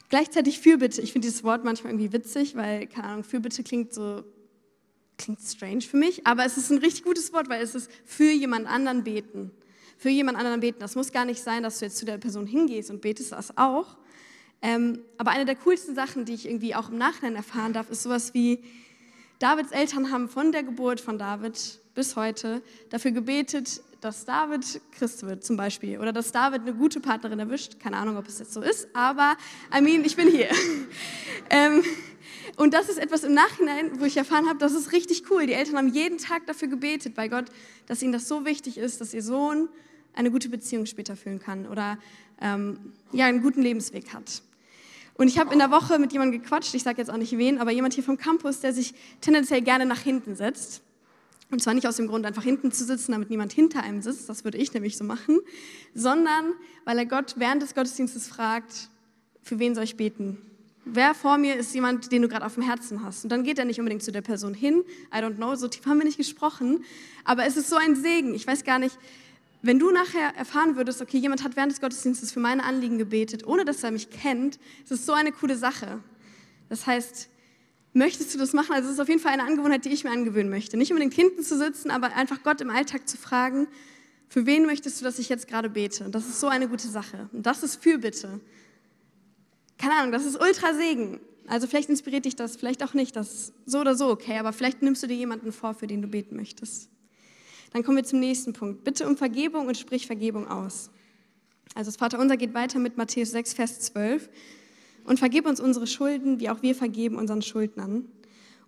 Gleichzeitig 0.09 0.61
Fürbitte. 0.61 1.02
Ich 1.02 1.12
finde 1.12 1.26
dieses 1.26 1.45
Wort 1.45 1.64
manchmal 1.64 1.92
irgendwie 1.92 2.12
witzig, 2.12 2.57
weil, 2.57 2.87
keine 2.87 3.09
Ahnung, 3.09 3.25
Fürbitte 3.25 3.62
klingt 3.62 3.92
so, 3.92 4.25
klingt 5.18 5.40
strange 5.40 5.83
für 5.83 5.97
mich, 5.97 6.26
aber 6.26 6.47
es 6.47 6.57
ist 6.57 6.71
ein 6.71 6.78
richtig 6.78 7.04
gutes 7.04 7.33
Wort, 7.33 7.50
weil 7.50 7.62
es 7.62 7.75
ist 7.75 7.90
für 8.04 8.30
jemand 8.30 8.66
anderen 8.66 9.04
beten 9.04 9.50
für 9.99 10.09
jemand 10.09 10.38
anderen 10.38 10.61
beten. 10.61 10.78
Das 10.81 10.95
muss 10.95 11.12
gar 11.12 11.26
nicht 11.26 11.43
sein, 11.43 11.62
dass 11.62 11.81
du 11.81 11.85
jetzt 11.85 11.99
zu 11.99 12.07
der 12.07 12.17
Person 12.17 12.47
hingehst 12.47 12.90
und 12.90 13.02
betest 13.02 13.33
das 13.33 13.59
auch. 13.59 13.97
Ähm, 14.62 15.00
aber 15.19 15.33
eine 15.33 15.45
der 15.45 15.57
coolsten 15.57 15.95
Sachen, 15.95 16.25
die 16.25 16.35
ich 16.35 16.47
irgendwie 16.47 16.75
auch 16.75 16.88
im 16.88 16.99
Nachhinein 16.99 17.37
erfahren 17.37 17.73
darf, 17.73 17.90
ist 17.90 18.05
sowas 18.05 18.33
wie, 18.33 18.62
Davids 19.38 19.71
Eltern 19.71 20.11
haben 20.11 20.28
von 20.28 20.50
der 20.50 20.64
Geburt 20.64 21.00
von 21.00 21.17
David 21.17 21.81
bis 21.95 22.17
heute 22.17 22.61
dafür 22.90 23.12
gebetet, 23.12 23.81
dass 24.00 24.25
David 24.25 24.81
Christ 24.93 25.25
wird 25.25 25.45
zum 25.45 25.57
Beispiel 25.57 25.99
oder 25.99 26.12
dass 26.12 26.33
David 26.33 26.62
eine 26.62 26.75
gute 26.75 26.99
Partnerin 26.99 27.38
erwischt. 27.38 27.78
Keine 27.78 27.99
Ahnung, 27.99 28.17
ob 28.17 28.26
es 28.26 28.40
jetzt 28.40 28.52
so 28.52 28.61
ist, 28.61 28.88
aber 28.95 29.37
I 29.73 29.81
mean, 29.81 30.05
ich 30.05 30.17
bin 30.17 30.28
hier. 30.28 30.49
ähm, 31.50 31.85
und 32.58 32.74
das 32.74 32.88
ist 32.88 32.98
etwas 32.98 33.22
im 33.22 33.34
Nachhinein, 33.34 34.00
wo 34.00 34.04
ich 34.04 34.16
erfahren 34.16 34.48
habe, 34.48 34.58
das 34.58 34.74
ist 34.74 34.90
richtig 34.90 35.30
cool. 35.30 35.46
Die 35.46 35.52
Eltern 35.52 35.76
haben 35.76 35.88
jeden 35.94 36.18
Tag 36.18 36.44
dafür 36.46 36.66
gebetet 36.66 37.14
bei 37.14 37.28
Gott, 37.28 37.44
dass 37.86 38.02
ihnen 38.02 38.12
das 38.12 38.26
so 38.26 38.44
wichtig 38.44 38.78
ist, 38.78 39.00
dass 39.00 39.14
ihr 39.14 39.22
Sohn 39.22 39.68
eine 40.12 40.32
gute 40.32 40.48
Beziehung 40.48 40.84
später 40.84 41.14
führen 41.14 41.38
kann 41.38 41.68
oder 41.68 41.98
ähm, 42.40 42.92
ja, 43.12 43.26
einen 43.26 43.42
guten 43.42 43.62
Lebensweg 43.62 44.12
hat. 44.12 44.42
Und 45.14 45.28
ich 45.28 45.38
habe 45.38 45.52
in 45.52 45.60
der 45.60 45.70
Woche 45.70 46.00
mit 46.00 46.12
jemandem 46.12 46.42
gequatscht, 46.42 46.74
ich 46.74 46.82
sage 46.82 46.98
jetzt 46.98 47.10
auch 47.10 47.16
nicht 47.16 47.38
wen, 47.38 47.58
aber 47.58 47.70
jemand 47.70 47.94
hier 47.94 48.02
vom 48.02 48.16
Campus, 48.16 48.58
der 48.58 48.72
sich 48.72 48.92
tendenziell 49.20 49.62
gerne 49.62 49.86
nach 49.86 50.00
hinten 50.00 50.34
setzt. 50.34 50.82
Und 51.52 51.62
zwar 51.62 51.74
nicht 51.74 51.86
aus 51.86 51.96
dem 51.96 52.08
Grund, 52.08 52.26
einfach 52.26 52.42
hinten 52.42 52.72
zu 52.72 52.84
sitzen, 52.84 53.12
damit 53.12 53.30
niemand 53.30 53.52
hinter 53.52 53.84
einem 53.84 54.02
sitzt, 54.02 54.28
das 54.28 54.42
würde 54.42 54.58
ich 54.58 54.74
nämlich 54.74 54.96
so 54.96 55.04
machen, 55.04 55.38
sondern 55.94 56.54
weil 56.84 56.98
er 56.98 57.06
Gott 57.06 57.36
während 57.38 57.62
des 57.62 57.76
Gottesdienstes 57.76 58.26
fragt, 58.26 58.88
für 59.42 59.60
wen 59.60 59.76
soll 59.76 59.84
ich 59.84 59.96
beten? 59.96 60.38
Wer 60.90 61.14
vor 61.14 61.37
mir 61.37 61.57
ist 61.57 61.75
jemand, 61.75 62.11
den 62.12 62.23
du 62.23 62.28
gerade 62.28 62.47
auf 62.47 62.54
dem 62.54 62.62
Herzen 62.62 63.04
hast? 63.04 63.25
Und 63.25 63.30
dann 63.30 63.45
geht 63.45 63.59
er 63.59 63.66
nicht 63.66 63.78
unbedingt 63.78 64.02
zu 64.02 64.11
der 64.11 64.23
Person 64.23 64.54
hin, 64.54 64.85
I 65.14 65.18
don't 65.18 65.37
know, 65.37 65.54
so 65.54 65.68
tief 65.68 65.85
haben 65.85 65.99
wir 65.99 66.07
nicht 66.07 66.16
gesprochen, 66.16 66.83
aber 67.25 67.45
es 67.45 67.59
ist 67.59 67.68
so 67.68 67.76
ein 67.76 67.95
Segen. 67.95 68.35
Ich 68.35 68.47
weiß 68.47 68.64
gar 68.64 68.78
nicht, 68.78 68.97
wenn 69.61 69.78
du 69.78 69.90
nachher 69.90 70.35
erfahren 70.37 70.76
würdest, 70.76 71.02
okay, 71.02 71.18
jemand 71.18 71.45
hat 71.45 71.57
während 71.57 71.73
des 71.73 71.80
Gottesdienstes 71.80 72.33
für 72.33 72.40
meine 72.40 72.64
Anliegen 72.64 72.97
gebetet, 72.97 73.47
ohne 73.47 73.66
dass 73.66 73.83
er 73.83 73.90
mich 73.90 74.09
kennt, 74.09 74.59
ist 74.83 74.92
es 74.92 75.04
so 75.04 75.12
eine 75.12 75.33
coole 75.33 75.57
Sache. 75.57 75.99
Das 76.71 76.87
heißt, 76.87 77.28
möchtest 77.92 78.35
du 78.35 78.38
das 78.38 78.54
machen? 78.54 78.73
Also 78.73 78.88
es 78.88 78.95
ist 78.95 79.00
auf 79.00 79.09
jeden 79.09 79.21
Fall 79.21 79.33
eine 79.33 79.45
Angewohnheit, 79.45 79.85
die 79.85 79.90
ich 79.90 80.04
mir 80.04 80.11
angewöhnen 80.11 80.49
möchte. 80.49 80.78
Nicht 80.78 80.90
unbedingt 80.90 81.14
hinten 81.14 81.42
zu 81.42 81.59
sitzen, 81.59 81.90
aber 81.90 82.14
einfach 82.14 82.42
Gott 82.42 82.61
im 82.61 82.71
Alltag 82.71 83.09
zu 83.09 83.18
fragen, 83.18 83.66
für 84.28 84.47
wen 84.47 84.64
möchtest 84.64 85.00
du, 85.00 85.04
dass 85.04 85.18
ich 85.18 85.28
jetzt 85.28 85.49
gerade 85.49 85.68
bete? 85.68 86.04
Und 86.04 86.14
das 86.14 86.26
ist 86.26 86.40
so 86.40 86.49
eine 86.49 86.68
gute 86.68 86.87
Sache. 86.88 87.28
Und 87.33 87.45
das 87.45 87.62
ist 87.62 87.83
Fürbitte. 87.83 88.40
Keine 89.78 89.94
Ahnung, 89.94 90.12
das 90.12 90.25
ist 90.25 90.40
ultra 90.40 90.75
Segen. 90.75 91.20
Also 91.47 91.66
vielleicht 91.66 91.88
inspiriert 91.88 92.26
dich 92.26 92.37
das, 92.37 92.56
vielleicht 92.56 92.85
auch 92.85 92.94
nicht. 92.94 93.16
Das 93.16 93.32
ist 93.32 93.52
so 93.64 93.80
oder 93.80 93.94
so 93.94 94.11
okay, 94.11 94.38
aber 94.38 94.52
vielleicht 94.52 94.82
nimmst 94.82 95.02
du 95.02 95.06
dir 95.06 95.16
jemanden 95.16 95.52
vor, 95.52 95.73
für 95.73 95.87
den 95.87 96.02
du 96.02 96.08
beten 96.08 96.37
möchtest. 96.37 96.90
Dann 97.73 97.82
kommen 97.82 97.97
wir 97.97 98.04
zum 98.04 98.20
nächsten 98.20 98.52
Punkt. 98.52 98.85
Bitte 98.85 99.06
um 99.06 99.16
Vergebung 99.16 99.66
und 99.66 99.76
sprich 99.76 100.06
Vergebung 100.06 100.49
aus. 100.49 100.90
Also 101.75 101.88
das 101.88 101.97
Vaterunser 101.97 102.37
geht 102.37 102.54
weiter 102.54 102.78
mit 102.78 102.97
Matthäus 102.97 103.30
6, 103.30 103.54
Vers 103.54 103.80
12. 103.80 104.28
Und 105.04 105.18
vergib 105.18 105.47
uns 105.47 105.61
unsere 105.61 105.87
Schulden, 105.87 106.40
wie 106.40 106.50
auch 106.50 106.61
wir 106.61 106.75
vergeben 106.75 107.16
unseren 107.16 107.40
Schuldnern. 107.40 108.06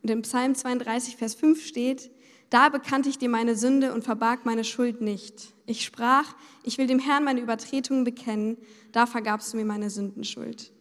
Und 0.02 0.10
im 0.10 0.22
Psalm 0.22 0.54
32, 0.54 1.16
Vers 1.16 1.34
5 1.34 1.62
steht, 1.62 2.10
Da 2.48 2.70
bekannte 2.70 3.10
ich 3.10 3.18
dir 3.18 3.28
meine 3.28 3.56
Sünde 3.56 3.92
und 3.92 4.04
verbarg 4.04 4.46
meine 4.46 4.64
Schuld 4.64 5.02
nicht. 5.02 5.52
Ich 5.66 5.84
sprach, 5.84 6.34
ich 6.62 6.78
will 6.78 6.86
dem 6.86 6.98
Herrn 6.98 7.24
meine 7.24 7.40
Übertretungen 7.40 8.04
bekennen, 8.04 8.56
da 8.92 9.04
vergabst 9.06 9.52
du 9.52 9.58
mir 9.58 9.66
meine 9.66 9.90
Sündenschuld. 9.90 10.72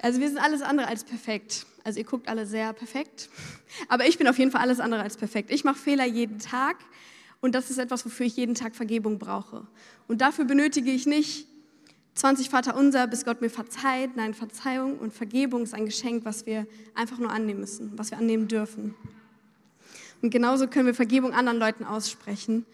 Also 0.00 0.20
wir 0.20 0.28
sind 0.28 0.38
alles 0.38 0.62
andere 0.62 0.88
als 0.88 1.04
perfekt. 1.04 1.66
Also 1.84 1.98
ihr 2.00 2.04
guckt 2.04 2.28
alle 2.28 2.46
sehr 2.46 2.72
perfekt, 2.72 3.28
aber 3.88 4.06
ich 4.06 4.18
bin 4.18 4.26
auf 4.26 4.38
jeden 4.38 4.50
Fall 4.50 4.60
alles 4.60 4.80
andere 4.80 5.02
als 5.02 5.16
perfekt. 5.16 5.52
Ich 5.52 5.62
mache 5.62 5.78
Fehler 5.78 6.04
jeden 6.04 6.40
Tag 6.40 6.76
und 7.40 7.54
das 7.54 7.70
ist 7.70 7.78
etwas, 7.78 8.04
wofür 8.04 8.26
ich 8.26 8.36
jeden 8.36 8.56
Tag 8.56 8.74
Vergebung 8.74 9.18
brauche. 9.18 9.66
Und 10.08 10.20
dafür 10.20 10.44
benötige 10.46 10.90
ich 10.90 11.06
nicht 11.06 11.46
20 12.14 12.48
Vater 12.48 12.76
unser, 12.76 13.06
bis 13.06 13.24
Gott 13.24 13.40
mir 13.40 13.50
verzeiht. 13.50 14.16
Nein, 14.16 14.34
Verzeihung 14.34 14.98
und 14.98 15.12
Vergebung 15.14 15.62
ist 15.62 15.74
ein 15.74 15.84
Geschenk, 15.86 16.24
was 16.24 16.46
wir 16.46 16.66
einfach 16.94 17.18
nur 17.18 17.30
annehmen 17.30 17.60
müssen, 17.60 17.92
was 17.96 18.10
wir 18.10 18.18
annehmen 18.18 18.48
dürfen. 18.48 18.94
Und 20.22 20.30
genauso 20.30 20.66
können 20.66 20.86
wir 20.86 20.94
Vergebung 20.94 21.34
anderen 21.34 21.58
Leuten 21.58 21.84
aussprechen. 21.84 22.64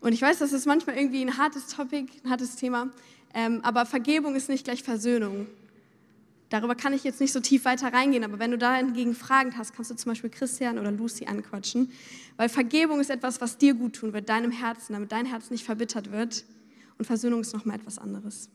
Und 0.00 0.12
ich 0.12 0.20
weiß, 0.20 0.38
das 0.38 0.52
ist 0.52 0.66
manchmal 0.66 0.96
irgendwie 0.96 1.22
ein 1.22 1.38
hartes 1.38 1.68
Topic, 1.68 2.12
ein 2.24 2.30
hartes 2.30 2.56
Thema, 2.56 2.90
ähm, 3.34 3.60
aber 3.62 3.86
Vergebung 3.86 4.34
ist 4.34 4.48
nicht 4.48 4.64
gleich 4.64 4.82
Versöhnung. 4.82 5.46
Darüber 6.48 6.76
kann 6.76 6.92
ich 6.92 7.02
jetzt 7.02 7.20
nicht 7.20 7.32
so 7.32 7.40
tief 7.40 7.64
weiter 7.64 7.92
reingehen, 7.92 8.22
aber 8.22 8.38
wenn 8.38 8.52
du 8.52 8.58
da 8.58 8.76
hingegen 8.76 9.14
Fragen 9.14 9.56
hast, 9.58 9.74
kannst 9.74 9.90
du 9.90 9.96
zum 9.96 10.10
Beispiel 10.10 10.30
Christian 10.30 10.78
oder 10.78 10.92
Lucy 10.92 11.26
anquatschen, 11.26 11.90
weil 12.36 12.48
Vergebung 12.48 13.00
ist 13.00 13.10
etwas, 13.10 13.40
was 13.40 13.58
dir 13.58 13.74
gut 13.74 13.96
tun 13.96 14.12
wird, 14.12 14.28
deinem 14.28 14.52
Herzen, 14.52 14.92
damit 14.92 15.10
dein 15.10 15.26
Herz 15.26 15.50
nicht 15.50 15.64
verbittert 15.64 16.12
wird. 16.12 16.44
Und 16.98 17.04
Versöhnung 17.04 17.40
ist 17.40 17.52
nochmal 17.52 17.76
etwas 17.76 17.98
anderes. 17.98 18.48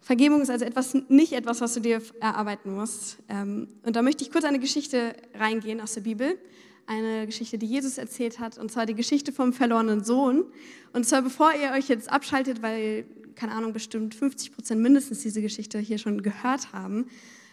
Vergebung 0.00 0.40
ist 0.40 0.50
also 0.50 0.64
etwas, 0.64 0.94
nicht 1.08 1.32
etwas, 1.32 1.60
was 1.60 1.74
du 1.74 1.80
dir 1.80 2.00
erarbeiten 2.20 2.74
musst. 2.74 3.18
Ähm, 3.28 3.68
und 3.82 3.96
da 3.96 4.02
möchte 4.02 4.24
ich 4.24 4.30
kurz 4.30 4.44
eine 4.44 4.58
Geschichte 4.58 5.14
reingehen 5.34 5.80
aus 5.80 5.94
der 5.94 6.00
Bibel. 6.02 6.38
Eine 6.90 7.26
Geschichte, 7.26 7.58
die 7.58 7.66
Jesus 7.66 7.98
erzählt 7.98 8.40
hat, 8.40 8.56
und 8.56 8.72
zwar 8.72 8.86
die 8.86 8.94
Geschichte 8.94 9.30
vom 9.30 9.52
verlorenen 9.52 10.02
Sohn. 10.02 10.46
Und 10.94 11.04
zwar 11.04 11.20
bevor 11.20 11.52
ihr 11.52 11.72
euch 11.72 11.86
jetzt 11.86 12.10
abschaltet, 12.10 12.62
weil, 12.62 13.04
keine 13.34 13.52
Ahnung, 13.52 13.74
bestimmt 13.74 14.14
50 14.14 14.54
Prozent 14.54 14.80
mindestens 14.80 15.20
diese 15.20 15.42
Geschichte 15.42 15.78
hier 15.78 15.98
schon 15.98 16.22
gehört 16.22 16.72
haben. 16.72 17.04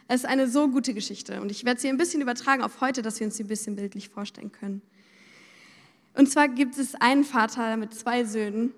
Es 0.07 0.21
ist 0.21 0.25
eine 0.25 0.47
so 0.47 0.69
gute 0.69 0.93
Geschichte. 0.93 1.41
Und 1.41 1.51
ich 1.51 1.65
werde 1.65 1.81
sie 1.81 1.89
ein 1.89 1.97
bisschen 1.97 2.21
übertragen 2.21 2.63
auf 2.63 2.79
heute, 2.79 3.01
dass 3.01 3.19
wir 3.19 3.27
uns 3.27 3.35
sie 3.35 3.43
ein 3.43 3.49
bisschen 3.49 3.75
bildlich 3.75 4.07
vorstellen 4.07 4.53
können. 4.53 4.81
Und 6.13 6.31
zwar 6.31 6.47
gibt 6.47 6.77
es 6.77 6.95
einen 6.95 7.25
Vater 7.25 7.75
mit 7.75 7.93
zwei 7.93 8.23
Söhnen. 8.23 8.71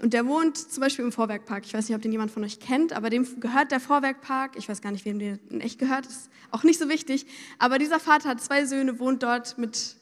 Und 0.00 0.12
der 0.12 0.26
wohnt 0.26 0.56
zum 0.56 0.80
Beispiel 0.80 1.04
im 1.04 1.12
Vorwerkpark. 1.12 1.64
Ich 1.66 1.74
weiß 1.74 1.88
nicht, 1.88 1.96
ob 1.96 2.02
den 2.02 2.12
jemand 2.12 2.30
von 2.30 2.44
euch 2.44 2.60
kennt, 2.60 2.92
aber 2.92 3.10
dem 3.10 3.40
gehört 3.40 3.72
der 3.72 3.80
Vorwerkpark. 3.80 4.56
Ich 4.56 4.68
weiß 4.68 4.80
gar 4.80 4.92
nicht, 4.92 5.04
wem 5.04 5.18
der 5.18 5.38
in 5.50 5.60
echt 5.60 5.78
gehört. 5.78 6.06
Ist 6.06 6.30
auch 6.50 6.62
nicht 6.62 6.78
so 6.78 6.88
wichtig. 6.88 7.26
Aber 7.58 7.78
dieser 7.78 8.00
Vater 8.00 8.28
hat 8.28 8.40
zwei 8.40 8.64
Söhne, 8.64 8.98
wohnt 8.98 9.22
dort 9.22 9.58
mit 9.58 9.96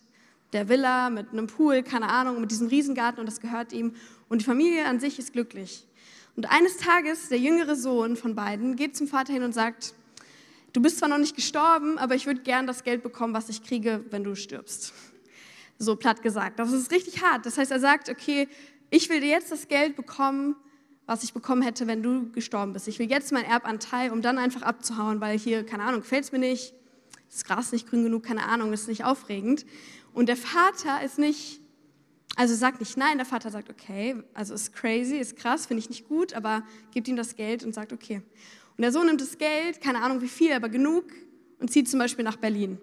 der 0.53 0.69
Villa, 0.69 1.11
mit 1.11 1.33
einem 1.33 1.47
Pool, 1.47 1.83
keine 1.83 2.09
Ahnung, 2.09 2.41
mit 2.41 2.51
diesem 2.51 2.69
Riesengarten 2.69 3.21
und 3.21 3.27
das 3.27 3.41
gehört 3.41 3.73
ihm. 3.73 3.95
Und 4.29 4.41
die 4.41 4.45
Familie 4.45 4.87
an 4.87 5.01
sich 5.01 5.19
ist 5.19 5.33
glücklich. 5.33 5.87
Und 6.37 6.51
eines 6.51 6.77
Tages, 6.77 7.29
der 7.29 7.39
jüngere 7.39 7.77
Sohn 7.77 8.17
von 8.17 8.35
beiden 8.35 8.77
geht 8.77 8.97
zum 8.97 9.09
Vater 9.09 9.33
hin 9.33 9.43
und 9.43 9.53
sagt, 9.53 9.95
du 10.73 10.83
bist 10.83 10.99
zwar 10.99 11.09
noch 11.09 11.19
nicht 11.19 11.35
gestorben, 11.35 11.99
aber 11.99 12.15
ich 12.15 12.27
würde 12.27 12.43
gern 12.43 12.67
das 12.67 12.85
Geld 12.85 13.03
bekommen, 13.03 13.33
was 13.35 13.49
ich 13.49 13.63
kriege, 13.63 14.05
wenn 14.11 14.23
du 14.23 14.35
stirbst. 14.35 14.93
So 15.79 15.97
platt 15.97 16.23
gesagt. 16.23 16.59
Das 16.59 16.73
ist 16.73 16.91
richtig 16.91 17.23
hart. 17.23 17.47
Das 17.47 17.59
heißt, 17.59 17.71
er 17.71 17.81
sagt, 17.81 18.09
okay, 18.09 18.49
ich 18.91 19.09
will 19.09 19.21
dir 19.21 19.29
jetzt 19.29 19.51
das 19.51 19.69
Geld 19.69 19.97
bekommen, 19.97 20.57
was 21.07 21.23
ich 21.23 21.33
bekommen 21.33 21.63
hätte, 21.63 21.87
wenn 21.87 22.03
du 22.03 22.31
gestorben 22.33 22.73
bist. 22.73 22.89
Ich 22.89 22.99
will 22.99 23.09
jetzt 23.09 23.33
meinen 23.33 23.45
Erbanteil, 23.45 24.11
um 24.11 24.23
dann 24.23 24.39
einfach 24.39 24.63
abzuhauen, 24.63 25.21
weil 25.21 25.39
hier, 25.39 25.65
keine 25.65 25.85
Ahnung, 25.85 26.01
gefällt 26.01 26.25
es 26.25 26.33
mir 26.33 26.39
nicht, 26.39 26.75
das 27.31 27.45
Gras 27.45 27.73
nicht 27.73 27.89
grün 27.89 28.03
genug, 28.03 28.25
keine 28.25 28.45
Ahnung, 28.45 28.73
ist 28.73 28.89
nicht 28.89 29.05
aufregend. 29.05 29.67
Und 30.13 30.29
der 30.29 30.37
Vater 30.37 31.03
ist 31.05 31.19
nicht, 31.19 31.61
also 32.37 32.55
sagt 32.55 32.81
nicht 32.81 32.97
nein, 32.97 33.19
der 33.19 33.27
Vater 33.27 33.51
sagt, 33.51 33.71
okay, 33.71 34.17
also 34.35 34.55
ist 34.55 34.73
crazy, 34.73 35.17
ist 35.17 35.37
krass, 35.37 35.67
finde 35.67 35.81
ich 35.81 35.89
nicht 35.89 36.09
gut, 36.09 36.35
aber 36.35 36.65
gibt 36.93 37.09
ihm 37.09 37.17
das 37.17 37.37
Geld 37.37 37.65
und 37.65 37.75
sagt, 37.75 37.93
okay. 37.93 38.23
Und 38.77 38.83
der 38.83 38.93
Sohn 38.93 39.07
nimmt 39.07 39.21
das 39.21 39.39
Geld, 39.39 39.81
keine 39.81 40.03
Ahnung 40.03 40.21
wie 40.21 40.29
viel, 40.29 40.53
aber 40.53 40.69
genug 40.69 41.05
und 41.59 41.71
zieht 41.71 41.89
zum 41.89 41.99
Beispiel 41.99 42.25
nach 42.25 42.37
Berlin 42.37 42.79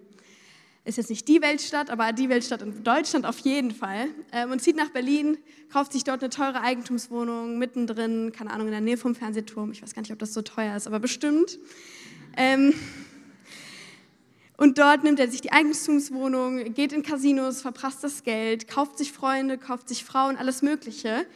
ist 0.84 0.98
jetzt 0.98 1.08
nicht 1.08 1.26
die 1.28 1.40
Weltstadt, 1.40 1.88
aber 1.88 2.12
die 2.12 2.28
Weltstadt 2.28 2.60
in 2.60 2.84
Deutschland 2.84 3.24
auf 3.24 3.38
jeden 3.38 3.70
Fall. 3.70 4.08
Ähm, 4.32 4.50
und 4.50 4.60
zieht 4.60 4.76
nach 4.76 4.90
Berlin, 4.90 5.38
kauft 5.72 5.92
sich 5.92 6.04
dort 6.04 6.22
eine 6.22 6.30
teure 6.30 6.60
Eigentumswohnung 6.60 7.58
mittendrin, 7.58 8.32
keine 8.32 8.50
Ahnung, 8.50 8.66
in 8.66 8.72
der 8.72 8.80
Nähe 8.82 8.98
vom 8.98 9.14
Fernsehturm. 9.14 9.72
Ich 9.72 9.82
weiß 9.82 9.94
gar 9.94 10.02
nicht, 10.02 10.12
ob 10.12 10.18
das 10.18 10.34
so 10.34 10.42
teuer 10.42 10.76
ist, 10.76 10.86
aber 10.86 11.00
bestimmt. 11.00 11.58
Ähm, 12.36 12.74
und 14.56 14.78
dort 14.78 15.02
nimmt 15.04 15.18
er 15.18 15.28
sich 15.28 15.40
die 15.40 15.52
Eigentumswohnung, 15.52 16.74
geht 16.74 16.92
in 16.92 17.02
Casinos, 17.02 17.62
verprasst 17.62 18.04
das 18.04 18.22
Geld, 18.22 18.68
kauft 18.68 18.98
sich 18.98 19.10
Freunde, 19.10 19.58
kauft 19.58 19.88
sich 19.88 20.04
Frauen, 20.04 20.36
alles 20.36 20.62
Mögliche 20.62 21.26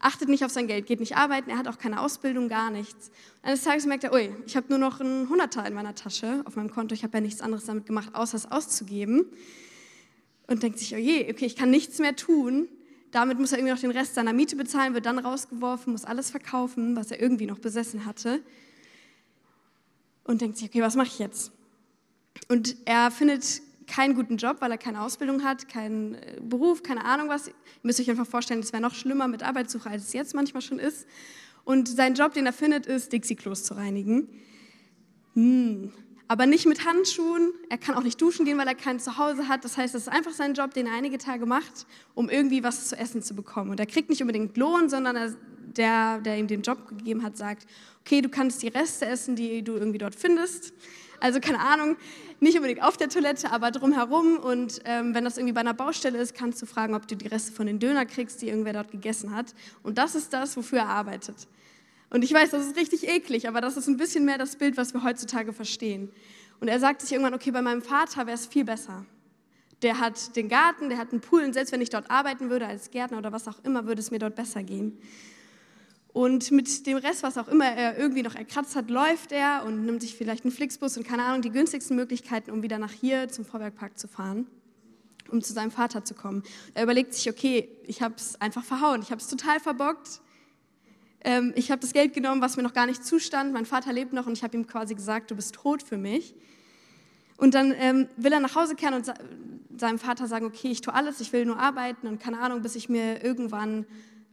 achtet 0.00 0.28
nicht 0.28 0.44
auf 0.44 0.50
sein 0.50 0.66
Geld, 0.66 0.86
geht 0.86 1.00
nicht 1.00 1.16
arbeiten, 1.16 1.50
er 1.50 1.58
hat 1.58 1.68
auch 1.68 1.78
keine 1.78 2.00
Ausbildung, 2.00 2.48
gar 2.48 2.70
nichts. 2.70 3.10
Und 3.42 3.48
eines 3.48 3.62
Tages 3.62 3.86
merkt 3.86 4.04
er, 4.04 4.12
ui, 4.12 4.30
ich 4.46 4.56
habe 4.56 4.66
nur 4.68 4.78
noch 4.78 5.00
ein 5.00 5.28
Hunderter 5.28 5.66
in 5.66 5.74
meiner 5.74 5.94
Tasche 5.94 6.42
auf 6.44 6.56
meinem 6.56 6.70
Konto, 6.70 6.94
ich 6.94 7.02
habe 7.02 7.18
ja 7.18 7.20
nichts 7.20 7.40
anderes 7.40 7.64
damit 7.64 7.86
gemacht, 7.86 8.10
außer 8.14 8.36
es 8.36 8.50
auszugeben. 8.50 9.26
Und 10.46 10.62
denkt 10.62 10.78
sich, 10.78 10.94
oh 10.94 10.98
je, 10.98 11.30
okay, 11.30 11.46
ich 11.46 11.56
kann 11.56 11.70
nichts 11.70 11.98
mehr 11.98 12.14
tun. 12.14 12.68
Damit 13.10 13.38
muss 13.38 13.52
er 13.52 13.58
irgendwie 13.58 13.72
noch 13.72 13.80
den 13.80 13.90
Rest 13.90 14.14
seiner 14.14 14.32
Miete 14.32 14.56
bezahlen, 14.56 14.94
wird 14.94 15.06
dann 15.06 15.18
rausgeworfen, 15.18 15.92
muss 15.92 16.04
alles 16.04 16.30
verkaufen, 16.30 16.94
was 16.94 17.10
er 17.10 17.20
irgendwie 17.20 17.46
noch 17.46 17.58
besessen 17.58 18.04
hatte. 18.04 18.40
Und 20.24 20.40
denkt 20.40 20.56
sich, 20.56 20.68
okay, 20.68 20.82
was 20.82 20.94
mache 20.94 21.08
ich 21.08 21.18
jetzt? 21.18 21.52
Und 22.48 22.76
er 22.84 23.10
findet 23.10 23.62
keinen 23.86 24.14
guten 24.14 24.36
Job, 24.36 24.56
weil 24.60 24.70
er 24.70 24.78
keine 24.78 25.02
Ausbildung 25.02 25.44
hat, 25.44 25.68
keinen 25.68 26.14
äh, 26.14 26.38
Beruf, 26.40 26.82
keine 26.82 27.04
Ahnung 27.04 27.28
was. 27.28 27.48
Ihr 27.48 27.54
müsst 27.82 28.00
euch 28.00 28.10
einfach 28.10 28.26
vorstellen, 28.26 28.60
es 28.60 28.72
wäre 28.72 28.82
noch 28.82 28.94
schlimmer 28.94 29.28
mit 29.28 29.42
Arbeitssuche, 29.42 29.88
als 29.88 30.04
es 30.04 30.12
jetzt 30.12 30.34
manchmal 30.34 30.62
schon 30.62 30.78
ist. 30.78 31.06
Und 31.64 31.88
sein 31.88 32.14
Job, 32.14 32.32
den 32.32 32.46
er 32.46 32.52
findet, 32.52 32.86
ist, 32.86 33.12
Dixie-Klos 33.12 33.64
zu 33.64 33.74
reinigen. 33.74 34.28
Hm. 35.34 35.92
Aber 36.28 36.46
nicht 36.46 36.66
mit 36.66 36.84
Handschuhen. 36.84 37.52
Er 37.68 37.78
kann 37.78 37.94
auch 37.94 38.02
nicht 38.02 38.20
duschen 38.20 38.44
gehen, 38.44 38.58
weil 38.58 38.66
er 38.66 38.74
kein 38.74 38.98
Zuhause 38.98 39.48
hat. 39.48 39.64
Das 39.64 39.76
heißt, 39.76 39.94
es 39.94 40.02
ist 40.02 40.08
einfach 40.08 40.32
sein 40.32 40.54
Job, 40.54 40.74
den 40.74 40.86
er 40.86 40.94
einige 40.94 41.18
Tage 41.18 41.46
macht, 41.46 41.86
um 42.14 42.28
irgendwie 42.28 42.64
was 42.64 42.88
zu 42.88 42.96
essen 42.96 43.22
zu 43.22 43.34
bekommen. 43.34 43.70
Und 43.70 43.78
er 43.78 43.86
kriegt 43.86 44.10
nicht 44.10 44.20
unbedingt 44.22 44.56
Lohn, 44.56 44.88
sondern 44.88 45.14
er, 45.14 45.34
der, 45.76 46.20
der 46.20 46.38
ihm 46.38 46.48
den 46.48 46.62
Job 46.62 46.88
gegeben 46.88 47.22
hat, 47.22 47.36
sagt, 47.36 47.66
okay, 48.00 48.22
du 48.22 48.28
kannst 48.28 48.62
die 48.62 48.68
Reste 48.68 49.06
essen, 49.06 49.36
die 49.36 49.62
du 49.62 49.74
irgendwie 49.74 49.98
dort 49.98 50.16
findest. 50.16 50.72
Also 51.20 51.40
keine 51.40 51.60
Ahnung, 51.60 51.96
nicht 52.40 52.56
unbedingt 52.56 52.82
auf 52.82 52.96
der 52.96 53.08
Toilette, 53.08 53.50
aber 53.50 53.70
drumherum. 53.70 54.36
Und 54.38 54.80
ähm, 54.84 55.14
wenn 55.14 55.24
das 55.24 55.36
irgendwie 55.38 55.52
bei 55.52 55.60
einer 55.60 55.74
Baustelle 55.74 56.18
ist, 56.18 56.34
kannst 56.34 56.60
du 56.60 56.66
fragen, 56.66 56.94
ob 56.94 57.08
du 57.08 57.16
die 57.16 57.28
Reste 57.28 57.52
von 57.52 57.66
den 57.66 57.78
Döner 57.78 58.06
kriegst, 58.06 58.42
die 58.42 58.48
irgendwer 58.48 58.72
dort 58.72 58.90
gegessen 58.90 59.34
hat. 59.34 59.54
Und 59.82 59.98
das 59.98 60.14
ist 60.14 60.32
das, 60.32 60.56
wofür 60.56 60.80
er 60.80 60.88
arbeitet. 60.88 61.48
Und 62.10 62.22
ich 62.22 62.32
weiß, 62.32 62.50
das 62.50 62.66
ist 62.66 62.76
richtig 62.76 63.08
eklig, 63.08 63.48
aber 63.48 63.60
das 63.60 63.76
ist 63.76 63.88
ein 63.88 63.96
bisschen 63.96 64.24
mehr 64.24 64.38
das 64.38 64.56
Bild, 64.56 64.76
was 64.76 64.94
wir 64.94 65.02
heutzutage 65.02 65.52
verstehen. 65.52 66.10
Und 66.60 66.68
er 66.68 66.80
sagt 66.80 67.02
sich 67.02 67.12
irgendwann, 67.12 67.34
okay, 67.34 67.50
bei 67.50 67.62
meinem 67.62 67.82
Vater 67.82 68.26
wäre 68.26 68.36
es 68.36 68.46
viel 68.46 68.64
besser. 68.64 69.04
Der 69.82 70.00
hat 70.00 70.36
den 70.36 70.48
Garten, 70.48 70.88
der 70.88 70.98
hat 70.98 71.12
einen 71.12 71.20
Pool 71.20 71.42
und 71.42 71.52
selbst 71.52 71.72
wenn 71.72 71.82
ich 71.82 71.90
dort 71.90 72.10
arbeiten 72.10 72.48
würde 72.48 72.66
als 72.66 72.90
Gärtner 72.90 73.18
oder 73.18 73.32
was 73.32 73.46
auch 73.46 73.62
immer, 73.64 73.86
würde 73.86 74.00
es 74.00 74.10
mir 74.10 74.18
dort 74.18 74.34
besser 74.34 74.62
gehen. 74.62 74.98
Und 76.16 76.50
mit 76.50 76.86
dem 76.86 76.96
Rest, 76.96 77.22
was 77.22 77.36
auch 77.36 77.46
immer 77.46 77.66
er 77.66 77.98
irgendwie 77.98 78.22
noch 78.22 78.34
erkratzt 78.34 78.74
hat, 78.74 78.88
läuft 78.88 79.32
er 79.32 79.64
und 79.66 79.84
nimmt 79.84 80.00
sich 80.00 80.16
vielleicht 80.16 80.46
einen 80.46 80.50
Flixbus 80.50 80.96
und 80.96 81.06
keine 81.06 81.22
Ahnung, 81.22 81.42
die 81.42 81.50
günstigsten 81.50 81.94
Möglichkeiten, 81.94 82.52
um 82.52 82.62
wieder 82.62 82.78
nach 82.78 82.90
hier 82.90 83.28
zum 83.28 83.44
Vorwerkpark 83.44 83.98
zu 83.98 84.08
fahren, 84.08 84.46
um 85.30 85.42
zu 85.42 85.52
seinem 85.52 85.70
Vater 85.70 86.06
zu 86.06 86.14
kommen. 86.14 86.42
Er 86.72 86.84
überlegt 86.84 87.12
sich, 87.12 87.28
okay, 87.28 87.68
ich 87.86 88.00
habe 88.00 88.14
es 88.16 88.40
einfach 88.40 88.64
verhauen, 88.64 89.02
ich 89.02 89.10
habe 89.10 89.20
es 89.20 89.28
total 89.28 89.60
verbockt. 89.60 90.22
Ähm, 91.20 91.52
ich 91.54 91.70
habe 91.70 91.82
das 91.82 91.92
Geld 91.92 92.14
genommen, 92.14 92.40
was 92.40 92.56
mir 92.56 92.62
noch 92.62 92.72
gar 92.72 92.86
nicht 92.86 93.04
zustand. 93.04 93.52
Mein 93.52 93.66
Vater 93.66 93.92
lebt 93.92 94.14
noch 94.14 94.26
und 94.26 94.32
ich 94.32 94.42
habe 94.42 94.56
ihm 94.56 94.66
quasi 94.66 94.94
gesagt, 94.94 95.30
du 95.30 95.36
bist 95.36 95.54
tot 95.54 95.82
für 95.82 95.98
mich. 95.98 96.34
Und 97.36 97.52
dann 97.52 97.74
ähm, 97.76 98.08
will 98.16 98.32
er 98.32 98.40
nach 98.40 98.54
Hause 98.54 98.74
kehren 98.74 98.94
und 98.94 99.12
seinem 99.76 99.98
Vater 99.98 100.28
sagen, 100.28 100.46
okay, 100.46 100.68
ich 100.68 100.80
tue 100.80 100.94
alles, 100.94 101.20
ich 101.20 101.34
will 101.34 101.44
nur 101.44 101.58
arbeiten 101.58 102.06
und 102.06 102.20
keine 102.20 102.38
Ahnung, 102.38 102.62
bis 102.62 102.74
ich 102.74 102.88
mir 102.88 103.22
irgendwann 103.22 103.84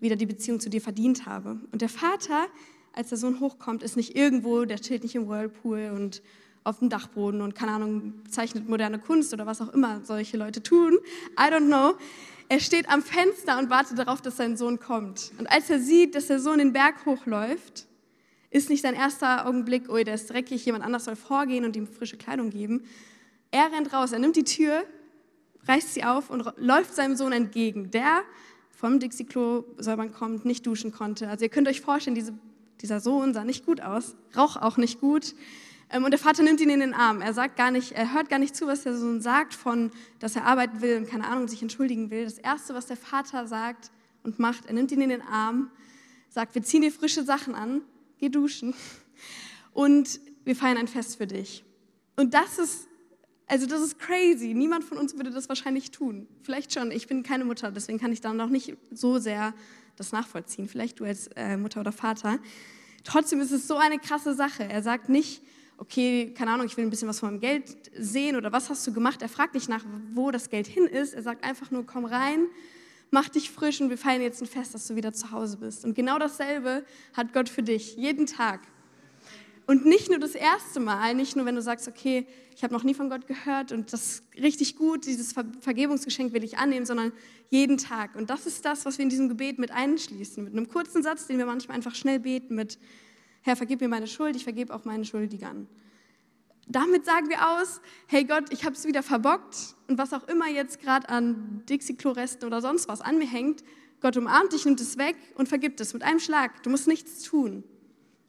wieder 0.03 0.15
die 0.15 0.27
Beziehung 0.27 0.59
zu 0.59 0.69
dir 0.69 0.81
verdient 0.81 1.25
habe. 1.25 1.59
Und 1.71 1.81
der 1.81 1.89
Vater, 1.89 2.45
als 2.93 3.09
der 3.09 3.17
Sohn 3.17 3.39
hochkommt, 3.39 3.81
ist 3.81 3.97
nicht 3.97 4.15
irgendwo, 4.15 4.65
der 4.65 4.79
chillt 4.79 5.01
nicht 5.01 5.15
im 5.15 5.27
Whirlpool 5.27 5.91
und 5.95 6.21
auf 6.63 6.79
dem 6.79 6.89
Dachboden 6.89 7.41
und 7.41 7.55
keine 7.55 7.71
Ahnung, 7.71 8.13
zeichnet 8.29 8.69
moderne 8.69 8.99
Kunst 8.99 9.33
oder 9.33 9.45
was 9.45 9.61
auch 9.61 9.73
immer 9.73 10.01
solche 10.03 10.37
Leute 10.37 10.61
tun. 10.61 10.99
I 11.37 11.51
don't 11.51 11.65
know. 11.65 11.95
Er 12.49 12.59
steht 12.59 12.89
am 12.89 13.01
Fenster 13.01 13.57
und 13.57 13.69
wartet 13.69 13.97
darauf, 13.97 14.21
dass 14.21 14.37
sein 14.37 14.55
Sohn 14.57 14.79
kommt. 14.79 15.31
Und 15.39 15.49
als 15.49 15.69
er 15.69 15.79
sieht, 15.79 16.15
dass 16.15 16.27
der 16.27 16.39
Sohn 16.39 16.59
den 16.59 16.73
Berg 16.73 17.05
hochläuft, 17.05 17.87
ist 18.51 18.69
nicht 18.69 18.83
sein 18.83 18.93
erster 18.93 19.47
Augenblick, 19.47 19.89
oh, 19.89 19.97
der 20.03 20.13
ist 20.13 20.29
dreckig, 20.29 20.63
jemand 20.65 20.83
anders 20.83 21.05
soll 21.05 21.15
vorgehen 21.15 21.65
und 21.65 21.75
ihm 21.75 21.87
frische 21.87 22.17
Kleidung 22.17 22.51
geben. 22.51 22.83
Er 23.49 23.71
rennt 23.71 23.91
raus, 23.93 24.11
er 24.11 24.19
nimmt 24.19 24.35
die 24.35 24.43
Tür, 24.43 24.83
reißt 25.67 25.93
sie 25.93 26.03
auf 26.03 26.29
und 26.29 26.53
läuft 26.57 26.93
seinem 26.93 27.15
Sohn 27.15 27.31
entgegen. 27.31 27.89
Der 27.91 28.21
vom 28.75 28.99
Dixie-Klo 28.99 29.63
säubern 29.77 30.13
kommt, 30.13 30.45
nicht 30.45 30.65
duschen 30.65 30.91
konnte. 30.91 31.29
Also 31.29 31.45
ihr 31.45 31.49
könnt 31.49 31.67
euch 31.67 31.81
vorstellen, 31.81 32.15
diese, 32.15 32.33
dieser 32.81 32.99
Sohn 32.99 33.33
sah 33.33 33.43
nicht 33.43 33.65
gut 33.65 33.81
aus, 33.81 34.15
roch 34.35 34.57
auch 34.57 34.77
nicht 34.77 34.99
gut. 34.99 35.35
Ähm, 35.89 36.03
und 36.03 36.11
der 36.11 36.19
Vater 36.19 36.43
nimmt 36.43 36.59
ihn 36.59 36.69
in 36.69 36.79
den 36.79 36.93
Arm. 36.93 37.21
Er 37.21 37.33
sagt 37.33 37.55
gar 37.55 37.71
nicht, 37.71 37.91
er 37.93 38.13
hört 38.13 38.29
gar 38.29 38.39
nicht 38.39 38.55
zu, 38.55 38.67
was 38.67 38.83
der 38.83 38.97
Sohn 38.97 39.21
sagt, 39.21 39.53
von, 39.53 39.91
dass 40.19 40.35
er 40.35 40.45
arbeiten 40.45 40.81
will 40.81 40.97
und 40.97 41.07
keine 41.07 41.27
Ahnung, 41.27 41.47
sich 41.47 41.61
entschuldigen 41.61 42.09
will. 42.09 42.25
Das 42.25 42.39
Erste, 42.39 42.73
was 42.73 42.87
der 42.87 42.97
Vater 42.97 43.47
sagt 43.47 43.91
und 44.23 44.39
macht, 44.39 44.65
er 44.65 44.73
nimmt 44.73 44.91
ihn 44.91 45.01
in 45.01 45.09
den 45.09 45.21
Arm, 45.21 45.69
sagt, 46.29 46.55
wir 46.55 46.63
ziehen 46.63 46.81
dir 46.81 46.91
frische 46.91 47.23
Sachen 47.23 47.53
an, 47.53 47.81
geh 48.17 48.29
duschen 48.29 48.73
und 49.73 50.19
wir 50.43 50.55
feiern 50.55 50.77
ein 50.77 50.87
Fest 50.87 51.17
für 51.17 51.27
dich. 51.27 51.63
Und 52.15 52.33
das 52.33 52.59
ist, 52.59 52.87
also 53.47 53.65
das 53.65 53.81
ist 53.81 53.99
crazy. 53.99 54.53
Niemand 54.53 54.83
von 54.83 54.97
uns 54.97 55.15
würde 55.15 55.29
das 55.29 55.49
wahrscheinlich 55.49 55.91
tun. 55.91 56.27
Vielleicht 56.43 56.73
schon. 56.73 56.91
Ich 56.91 57.07
bin 57.07 57.23
keine 57.23 57.45
Mutter, 57.45 57.71
deswegen 57.71 57.99
kann 57.99 58.11
ich 58.11 58.21
da 58.21 58.33
noch 58.33 58.49
nicht 58.49 58.75
so 58.91 59.19
sehr 59.19 59.53
das 59.95 60.11
nachvollziehen. 60.11 60.67
Vielleicht 60.67 60.99
du 60.99 61.05
als 61.05 61.27
äh, 61.35 61.57
Mutter 61.57 61.81
oder 61.81 61.91
Vater. 61.91 62.39
Trotzdem 63.03 63.41
ist 63.41 63.51
es 63.51 63.67
so 63.67 63.75
eine 63.75 63.99
krasse 63.99 64.33
Sache. 64.33 64.63
Er 64.63 64.81
sagt 64.81 65.09
nicht, 65.09 65.41
okay, 65.77 66.33
keine 66.35 66.51
Ahnung, 66.51 66.65
ich 66.65 66.77
will 66.77 66.85
ein 66.85 66.89
bisschen 66.89 67.07
was 67.07 67.19
von 67.19 67.29
meinem 67.29 67.41
Geld 67.41 67.75
sehen 67.97 68.35
oder 68.35 68.51
was 68.51 68.69
hast 68.69 68.87
du 68.87 68.93
gemacht. 68.93 69.21
Er 69.21 69.29
fragt 69.29 69.53
nicht 69.53 69.69
nach, 69.69 69.83
wo 70.13 70.31
das 70.31 70.49
Geld 70.49 70.67
hin 70.67 70.85
ist. 70.85 71.13
Er 71.13 71.21
sagt 71.21 71.43
einfach 71.43 71.69
nur, 71.71 71.85
komm 71.85 72.05
rein, 72.05 72.47
mach 73.11 73.29
dich 73.29 73.51
frisch 73.51 73.81
und 73.81 73.89
wir 73.89 73.97
feiern 73.97 74.21
jetzt 74.21 74.41
ein 74.41 74.47
Fest, 74.47 74.73
dass 74.73 74.87
du 74.87 74.95
wieder 74.95 75.13
zu 75.13 75.31
Hause 75.31 75.57
bist. 75.57 75.83
Und 75.83 75.93
genau 75.93 76.17
dasselbe 76.17 76.85
hat 77.13 77.33
Gott 77.33 77.49
für 77.49 77.63
dich, 77.63 77.97
jeden 77.97 78.25
Tag. 78.25 78.61
Und 79.65 79.85
nicht 79.85 80.09
nur 80.09 80.19
das 80.19 80.35
erste 80.35 80.79
Mal, 80.79 81.15
nicht 81.15 81.35
nur 81.35 81.45
wenn 81.45 81.55
du 81.55 81.61
sagst, 81.61 81.87
okay, 81.87 82.27
ich 82.55 82.63
habe 82.63 82.73
noch 82.73 82.83
nie 82.83 82.93
von 82.93 83.09
Gott 83.09 83.27
gehört 83.27 83.71
und 83.71 83.93
das 83.93 84.03
ist 84.03 84.23
richtig 84.35 84.75
gut, 84.75 85.05
dieses 85.05 85.33
Vergebungsgeschenk 85.61 86.33
will 86.33 86.43
ich 86.43 86.57
annehmen, 86.57 86.85
sondern 86.85 87.13
jeden 87.49 87.77
Tag. 87.77 88.15
Und 88.15 88.29
das 88.29 88.45
ist 88.45 88.65
das, 88.65 88.85
was 88.85 88.97
wir 88.97 89.03
in 89.03 89.09
diesem 89.09 89.29
Gebet 89.29 89.59
mit 89.59 89.71
einschließen, 89.71 90.43
mit 90.43 90.53
einem 90.53 90.67
kurzen 90.67 91.01
Satz, 91.01 91.27
den 91.27 91.37
wir 91.37 91.45
manchmal 91.45 91.77
einfach 91.77 91.95
schnell 91.95 92.19
beten 92.19 92.55
mit, 92.55 92.77
Herr, 93.41 93.55
vergib 93.55 93.81
mir 93.81 93.87
meine 93.87 94.07
Schuld, 94.07 94.35
ich 94.35 94.43
vergebe 94.43 94.73
auch 94.73 94.85
meinen 94.85 95.05
Schuldigern. 95.05 95.67
Damit 96.67 97.05
sagen 97.05 97.29
wir 97.29 97.49
aus, 97.49 97.81
hey 98.07 98.23
Gott, 98.23 98.45
ich 98.51 98.63
habe 98.65 98.75
es 98.75 98.85
wieder 98.85 99.03
verbockt 99.03 99.75
und 99.87 99.97
was 99.97 100.13
auch 100.13 100.27
immer 100.27 100.47
jetzt 100.47 100.81
gerade 100.81 101.09
an 101.09 101.63
Dixie-Klo-Resten 101.69 102.45
oder 102.45 102.61
sonst 102.61 102.87
was 102.87 103.01
an 103.01 103.17
mir 103.17 103.27
hängt, 103.27 103.63
Gott 104.01 104.17
umarmt 104.17 104.51
dich, 104.53 104.65
nimmt 104.65 104.81
es 104.81 104.97
weg 104.97 105.15
und 105.35 105.47
vergibt 105.47 105.79
es 105.79 105.93
mit 105.93 106.03
einem 106.03 106.19
Schlag. 106.19 106.63
Du 106.63 106.69
musst 106.69 106.87
nichts 106.87 107.21
tun. 107.23 107.63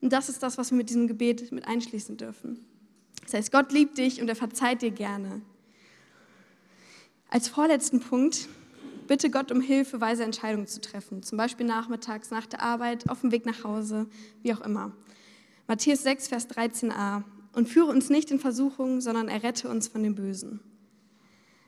Und 0.04 0.12
das 0.12 0.28
ist 0.28 0.42
das, 0.42 0.58
was 0.58 0.70
wir 0.70 0.76
mit 0.76 0.90
diesem 0.90 1.06
Gebet 1.06 1.50
mit 1.50 1.66
einschließen 1.66 2.18
dürfen. 2.18 2.62
Das 3.22 3.32
heißt, 3.32 3.50
Gott 3.50 3.72
liebt 3.72 3.96
dich 3.96 4.20
und 4.20 4.28
er 4.28 4.36
verzeiht 4.36 4.82
dir 4.82 4.90
gerne. 4.90 5.40
Als 7.30 7.48
vorletzten 7.48 8.00
Punkt, 8.00 8.46
bitte 9.08 9.30
Gott 9.30 9.50
um 9.50 9.62
Hilfe, 9.62 10.02
weise 10.02 10.22
Entscheidungen 10.22 10.66
zu 10.66 10.82
treffen. 10.82 11.22
Zum 11.22 11.38
Beispiel 11.38 11.64
nachmittags, 11.64 12.30
nach 12.30 12.44
der 12.44 12.60
Arbeit, 12.60 13.08
auf 13.08 13.22
dem 13.22 13.32
Weg 13.32 13.46
nach 13.46 13.64
Hause, 13.64 14.06
wie 14.42 14.52
auch 14.52 14.60
immer. 14.60 14.92
Matthäus 15.68 16.02
6, 16.02 16.28
Vers 16.28 16.50
13a. 16.50 17.22
Und 17.54 17.70
führe 17.70 17.90
uns 17.90 18.10
nicht 18.10 18.30
in 18.30 18.38
Versuchung, 18.38 19.00
sondern 19.00 19.28
errette 19.28 19.70
uns 19.70 19.88
von 19.88 20.02
dem 20.02 20.14
Bösen. 20.14 20.60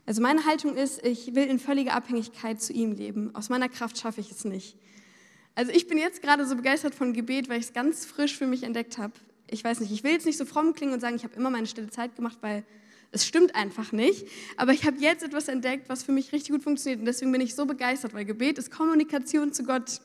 Also 0.05 0.21
meine 0.21 0.45
Haltung 0.45 0.77
ist, 0.77 1.03
ich 1.07 1.35
will 1.35 1.47
in 1.47 1.59
völliger 1.59 1.95
Abhängigkeit 1.95 2.61
zu 2.61 2.75
ihm 2.75 2.93
leben. 2.93 3.35
Aus 3.35 3.49
meiner 3.49 3.71
Kraft 3.71 3.97
schaffe 3.97 4.21
ich 4.21 4.31
es 4.31 4.45
nicht. 4.45 4.77
Also 5.57 5.73
ich 5.73 5.89
bin 5.89 5.97
jetzt 5.97 6.23
gerade 6.23 6.47
so 6.47 6.55
begeistert 6.55 6.95
von 6.95 7.15
Gebet, 7.15 7.49
weil 7.49 7.59
ich 7.59 7.67
es 7.67 7.73
ganz 7.73 8.05
frisch 8.05 8.37
für 8.37 8.47
mich 8.47 8.63
entdeckt 8.63 8.99
habe. 8.99 9.15
Ich 9.49 9.65
weiß 9.65 9.81
nicht, 9.81 9.91
ich 9.91 10.05
will 10.05 10.13
jetzt 10.13 10.27
nicht 10.27 10.37
so 10.37 10.45
fromm 10.45 10.75
klingen 10.75 10.93
und 10.93 11.01
sagen, 11.01 11.17
ich 11.17 11.25
habe 11.25 11.35
immer 11.35 11.49
meine 11.49 11.67
stille 11.67 11.89
Zeit 11.89 12.15
gemacht, 12.15 12.37
weil 12.43 12.63
es 13.11 13.27
stimmt 13.27 13.55
einfach 13.55 13.91
nicht. 13.91 14.29
Aber 14.59 14.73
ich 14.73 14.85
habe 14.85 14.99
jetzt 14.99 15.25
etwas 15.25 15.49
entdeckt, 15.49 15.89
was 15.89 16.03
für 16.03 16.13
mich 16.13 16.33
richtig 16.33 16.53
gut 16.53 16.63
funktioniert. 16.63 17.01
Und 17.01 17.07
deswegen 17.07 17.33
bin 17.33 17.41
ich 17.41 17.55
so 17.55 17.65
begeistert, 17.65 18.13
weil 18.13 18.27
Gebet 18.27 18.59
ist 18.59 18.71
Kommunikation 18.71 19.55
zu 19.55 19.65
Gott 19.65 20.03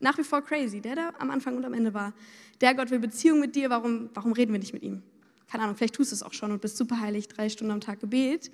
nach 0.00 0.18
wie 0.18 0.24
vor 0.24 0.42
crazy. 0.42 0.80
Der, 0.80 0.96
der 0.96 1.20
am 1.20 1.30
Anfang 1.30 1.56
und 1.56 1.64
am 1.64 1.74
Ende 1.74 1.94
war. 1.94 2.12
Der 2.60 2.74
Gott 2.74 2.90
will 2.90 2.98
Beziehung 2.98 3.38
mit 3.38 3.54
dir, 3.54 3.70
warum, 3.70 4.10
warum 4.14 4.32
reden 4.32 4.50
wir 4.50 4.58
nicht 4.58 4.72
mit 4.72 4.82
ihm? 4.82 5.02
Keine 5.48 5.62
Ahnung, 5.62 5.76
vielleicht 5.76 5.94
tust 5.94 6.10
du 6.10 6.16
es 6.16 6.24
auch 6.24 6.32
schon 6.32 6.50
und 6.50 6.60
bist 6.60 6.76
super 6.76 6.98
heilig, 6.98 7.28
drei 7.28 7.48
Stunden 7.48 7.70
am 7.70 7.80
Tag 7.80 8.00
Gebet. 8.00 8.50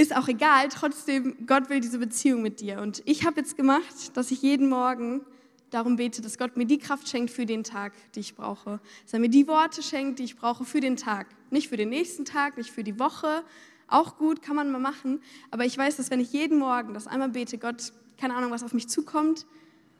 Ist 0.00 0.16
auch 0.16 0.28
egal, 0.28 0.68
trotzdem, 0.70 1.36
Gott 1.46 1.68
will 1.68 1.80
diese 1.80 1.98
Beziehung 1.98 2.40
mit 2.40 2.62
dir. 2.62 2.80
Und 2.80 3.02
ich 3.04 3.26
habe 3.26 3.38
jetzt 3.38 3.58
gemacht, 3.58 4.16
dass 4.16 4.30
ich 4.30 4.40
jeden 4.40 4.70
Morgen 4.70 5.20
darum 5.68 5.96
bete, 5.96 6.22
dass 6.22 6.38
Gott 6.38 6.56
mir 6.56 6.64
die 6.64 6.78
Kraft 6.78 7.06
schenkt 7.06 7.30
für 7.30 7.44
den 7.44 7.64
Tag, 7.64 7.92
die 8.14 8.20
ich 8.20 8.34
brauche. 8.34 8.80
Dass 9.02 9.12
er 9.12 9.18
mir 9.18 9.28
die 9.28 9.46
Worte 9.46 9.82
schenkt, 9.82 10.18
die 10.18 10.24
ich 10.24 10.38
brauche 10.38 10.64
für 10.64 10.80
den 10.80 10.96
Tag. 10.96 11.26
Nicht 11.50 11.68
für 11.68 11.76
den 11.76 11.90
nächsten 11.90 12.24
Tag, 12.24 12.56
nicht 12.56 12.70
für 12.70 12.82
die 12.82 12.98
Woche. 12.98 13.44
Auch 13.88 14.16
gut, 14.16 14.40
kann 14.40 14.56
man 14.56 14.72
mal 14.72 14.78
machen. 14.78 15.20
Aber 15.50 15.66
ich 15.66 15.76
weiß, 15.76 15.98
dass 15.98 16.10
wenn 16.10 16.20
ich 16.20 16.32
jeden 16.32 16.58
Morgen 16.58 16.94
das 16.94 17.06
einmal 17.06 17.28
bete, 17.28 17.58
Gott, 17.58 17.92
keine 18.16 18.34
Ahnung, 18.34 18.50
was 18.52 18.62
auf 18.62 18.72
mich 18.72 18.88
zukommt, 18.88 19.44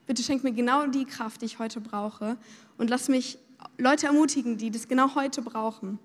bitte 0.07 0.23
schenk 0.23 0.43
mir 0.45 0.53
genau 0.53 0.87
die 0.87 1.05
Kraft, 1.05 1.43
die 1.43 1.45
ich 1.45 1.59
heute 1.59 1.83
brauche. 1.83 2.39
Und 2.79 2.89
lass 2.89 3.11
mich 3.11 3.37
Leute 3.77 4.07
ermutigen, 4.07 4.57
die 4.57 4.71
das 4.71 4.89
genau 4.89 5.15
heute 5.15 5.43
brauchen. 5.43 5.99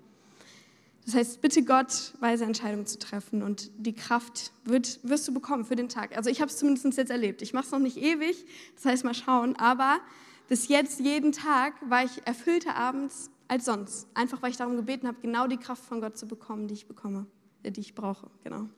Das 1.06 1.14
heißt, 1.14 1.40
bitte 1.40 1.62
Gott, 1.62 2.14
weise 2.18 2.44
Entscheidungen 2.44 2.84
zu 2.84 2.98
treffen 2.98 3.42
und 3.42 3.70
die 3.78 3.94
Kraft 3.94 4.50
wird, 4.64 4.98
wirst 5.04 5.26
du 5.28 5.32
bekommen 5.32 5.64
für 5.64 5.76
den 5.76 5.88
Tag. 5.88 6.16
Also 6.16 6.30
ich 6.30 6.40
habe 6.40 6.50
es 6.50 6.58
zumindest 6.58 6.98
jetzt 6.98 7.10
erlebt. 7.10 7.42
Ich 7.42 7.52
mache 7.52 7.64
es 7.66 7.70
noch 7.70 7.78
nicht 7.78 7.96
ewig, 7.96 8.44
das 8.74 8.86
heißt 8.86 9.04
mal 9.04 9.14
schauen, 9.14 9.54
aber 9.54 10.00
bis 10.48 10.66
jetzt 10.66 10.98
jeden 10.98 11.30
Tag 11.30 11.74
war 11.88 12.04
ich 12.04 12.26
erfüllter 12.26 12.74
abends 12.74 13.30
als 13.46 13.66
sonst. 13.66 14.08
Einfach 14.14 14.42
weil 14.42 14.50
ich 14.50 14.56
darum 14.56 14.76
gebeten 14.76 15.06
habe, 15.06 15.18
genau 15.22 15.46
die 15.46 15.58
Kraft 15.58 15.84
von 15.84 16.00
Gott 16.00 16.18
zu 16.18 16.26
bekommen, 16.26 16.66
die 16.66 16.74
ich 16.74 16.86
bekomme, 16.86 17.26
äh, 17.62 17.70
die 17.70 17.80
ich 17.80 17.94
brauche. 17.94 18.28
Genau. 18.42 18.68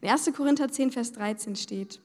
In 0.00 0.08
1. 0.08 0.32
Korinther 0.32 0.70
10, 0.70 0.92
Vers 0.92 1.12
13 1.12 1.56
steht, 1.56 2.00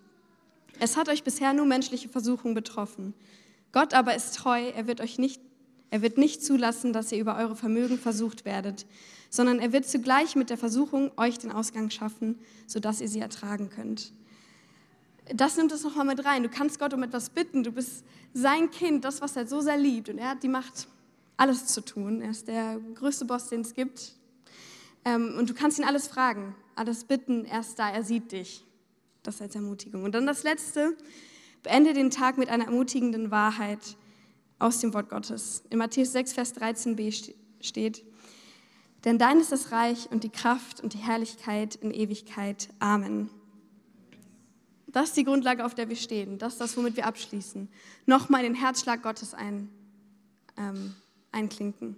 es 0.79 0.97
hat 0.97 1.07
euch 1.07 1.23
bisher 1.23 1.53
nur 1.53 1.67
menschliche 1.67 2.09
Versuchungen 2.09 2.55
betroffen. 2.55 3.13
Gott 3.71 3.93
aber 3.93 4.15
ist 4.15 4.35
treu, 4.35 4.69
er 4.69 4.87
wird 4.87 5.01
euch 5.01 5.19
nicht, 5.19 5.39
er 5.95 6.01
wird 6.01 6.17
nicht 6.17 6.43
zulassen, 6.43 6.93
dass 6.93 7.11
ihr 7.11 7.19
über 7.19 7.37
eure 7.37 7.55
Vermögen 7.55 7.97
versucht 7.97 8.45
werdet 8.45 8.85
sondern 9.35 9.59
er 9.59 9.73
wird 9.73 9.85
zugleich 9.85 10.35
mit 10.35 10.49
der 10.49 10.57
Versuchung 10.57 11.11
euch 11.17 11.37
den 11.37 11.51
Ausgang 11.51 11.89
schaffen, 11.89 12.39
sodass 12.67 13.01
ihr 13.01 13.09
sie 13.09 13.19
ertragen 13.19 13.69
könnt. 13.69 14.13
Das 15.33 15.57
nimmt 15.57 15.71
es 15.71 15.83
nochmal 15.83 16.05
mit 16.05 16.23
rein. 16.23 16.43
Du 16.43 16.49
kannst 16.49 16.79
Gott 16.79 16.93
um 16.93 17.03
etwas 17.03 17.29
bitten. 17.29 17.63
Du 17.63 17.71
bist 17.71 18.05
sein 18.33 18.71
Kind, 18.71 19.03
das, 19.03 19.21
was 19.21 19.35
er 19.35 19.47
so 19.47 19.59
sehr 19.59 19.77
liebt. 19.77 20.09
Und 20.09 20.19
er 20.19 20.29
hat 20.29 20.43
die 20.43 20.47
Macht, 20.47 20.87
alles 21.35 21.65
zu 21.65 21.81
tun. 21.81 22.21
Er 22.21 22.29
ist 22.29 22.47
der 22.47 22.79
größte 22.95 23.25
Boss, 23.25 23.49
den 23.49 23.61
es 23.61 23.73
gibt. 23.73 24.13
Ähm, 25.03 25.35
und 25.37 25.49
du 25.49 25.53
kannst 25.53 25.79
ihn 25.79 25.83
alles 25.83 26.07
fragen, 26.07 26.55
alles 26.75 27.03
bitten. 27.03 27.45
Er 27.45 27.59
ist 27.59 27.77
da, 27.77 27.89
er 27.89 28.03
sieht 28.03 28.31
dich. 28.31 28.63
Das 29.23 29.41
als 29.41 29.55
Ermutigung. 29.55 30.03
Und 30.03 30.13
dann 30.13 30.27
das 30.27 30.43
Letzte. 30.43 30.95
Beende 31.63 31.93
den 31.93 32.11
Tag 32.11 32.37
mit 32.37 32.49
einer 32.49 32.65
ermutigenden 32.65 33.31
Wahrheit 33.31 33.97
aus 34.59 34.79
dem 34.79 34.93
Wort 34.93 35.09
Gottes. 35.09 35.63
In 35.69 35.77
Matthäus 35.77 36.11
6, 36.11 36.33
Vers 36.33 36.55
13b 36.55 37.33
steht, 37.61 38.03
denn 39.03 39.19
dein 39.19 39.39
ist 39.39 39.51
das 39.51 39.71
Reich 39.71 40.09
und 40.11 40.23
die 40.23 40.29
Kraft 40.29 40.81
und 40.81 40.93
die 40.93 40.97
Herrlichkeit 40.97 41.75
in 41.75 41.91
Ewigkeit. 41.91 42.69
Amen. 42.79 43.29
Das 44.87 45.09
ist 45.09 45.17
die 45.17 45.25
Grundlage, 45.25 45.63
auf 45.63 45.75
der 45.75 45.89
wir 45.89 45.95
stehen. 45.95 46.37
Das 46.39 46.53
ist 46.53 46.61
das, 46.61 46.75
womit 46.75 46.95
wir 46.95 47.05
abschließen. 47.05 47.69
Nochmal 48.05 48.43
den 48.43 48.55
Herzschlag 48.55 49.03
Gottes 49.03 49.33
ein, 49.33 49.69
ähm, 50.57 50.95
einklinken. 51.31 51.97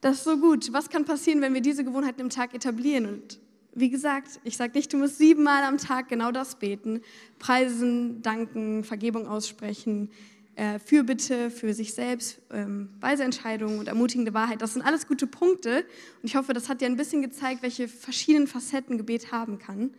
Das 0.00 0.16
ist 0.16 0.24
so 0.24 0.36
gut. 0.38 0.72
Was 0.72 0.88
kann 0.88 1.04
passieren, 1.04 1.40
wenn 1.42 1.54
wir 1.54 1.60
diese 1.60 1.84
Gewohnheiten 1.84 2.20
im 2.20 2.30
Tag 2.30 2.54
etablieren? 2.54 3.06
Und 3.06 3.38
wie 3.74 3.90
gesagt, 3.90 4.40
ich 4.44 4.56
sage 4.56 4.72
nicht, 4.74 4.92
du 4.92 4.96
musst 4.96 5.18
siebenmal 5.18 5.62
am 5.62 5.78
Tag 5.78 6.08
genau 6.08 6.32
das 6.32 6.58
beten. 6.58 7.02
Preisen, 7.38 8.22
danken, 8.22 8.82
Vergebung 8.82 9.28
aussprechen, 9.28 10.10
äh, 10.56 10.78
Fürbitte 10.78 11.50
für 11.50 11.74
sich 11.74 11.94
selbst, 11.94 12.40
ähm, 12.52 12.88
weise 13.00 13.24
Entscheidungen 13.24 13.78
und 13.78 13.88
ermutigende 13.88 14.34
Wahrheit. 14.34 14.62
Das 14.62 14.74
sind 14.74 14.82
alles 14.82 15.06
gute 15.06 15.26
Punkte 15.26 15.78
und 16.22 16.24
ich 16.24 16.36
hoffe, 16.36 16.52
das 16.52 16.68
hat 16.68 16.80
dir 16.80 16.86
ein 16.86 16.96
bisschen 16.96 17.22
gezeigt, 17.22 17.62
welche 17.62 17.88
verschiedenen 17.88 18.46
Facetten 18.46 18.98
Gebet 18.98 19.32
haben 19.32 19.58
kann. 19.58 19.94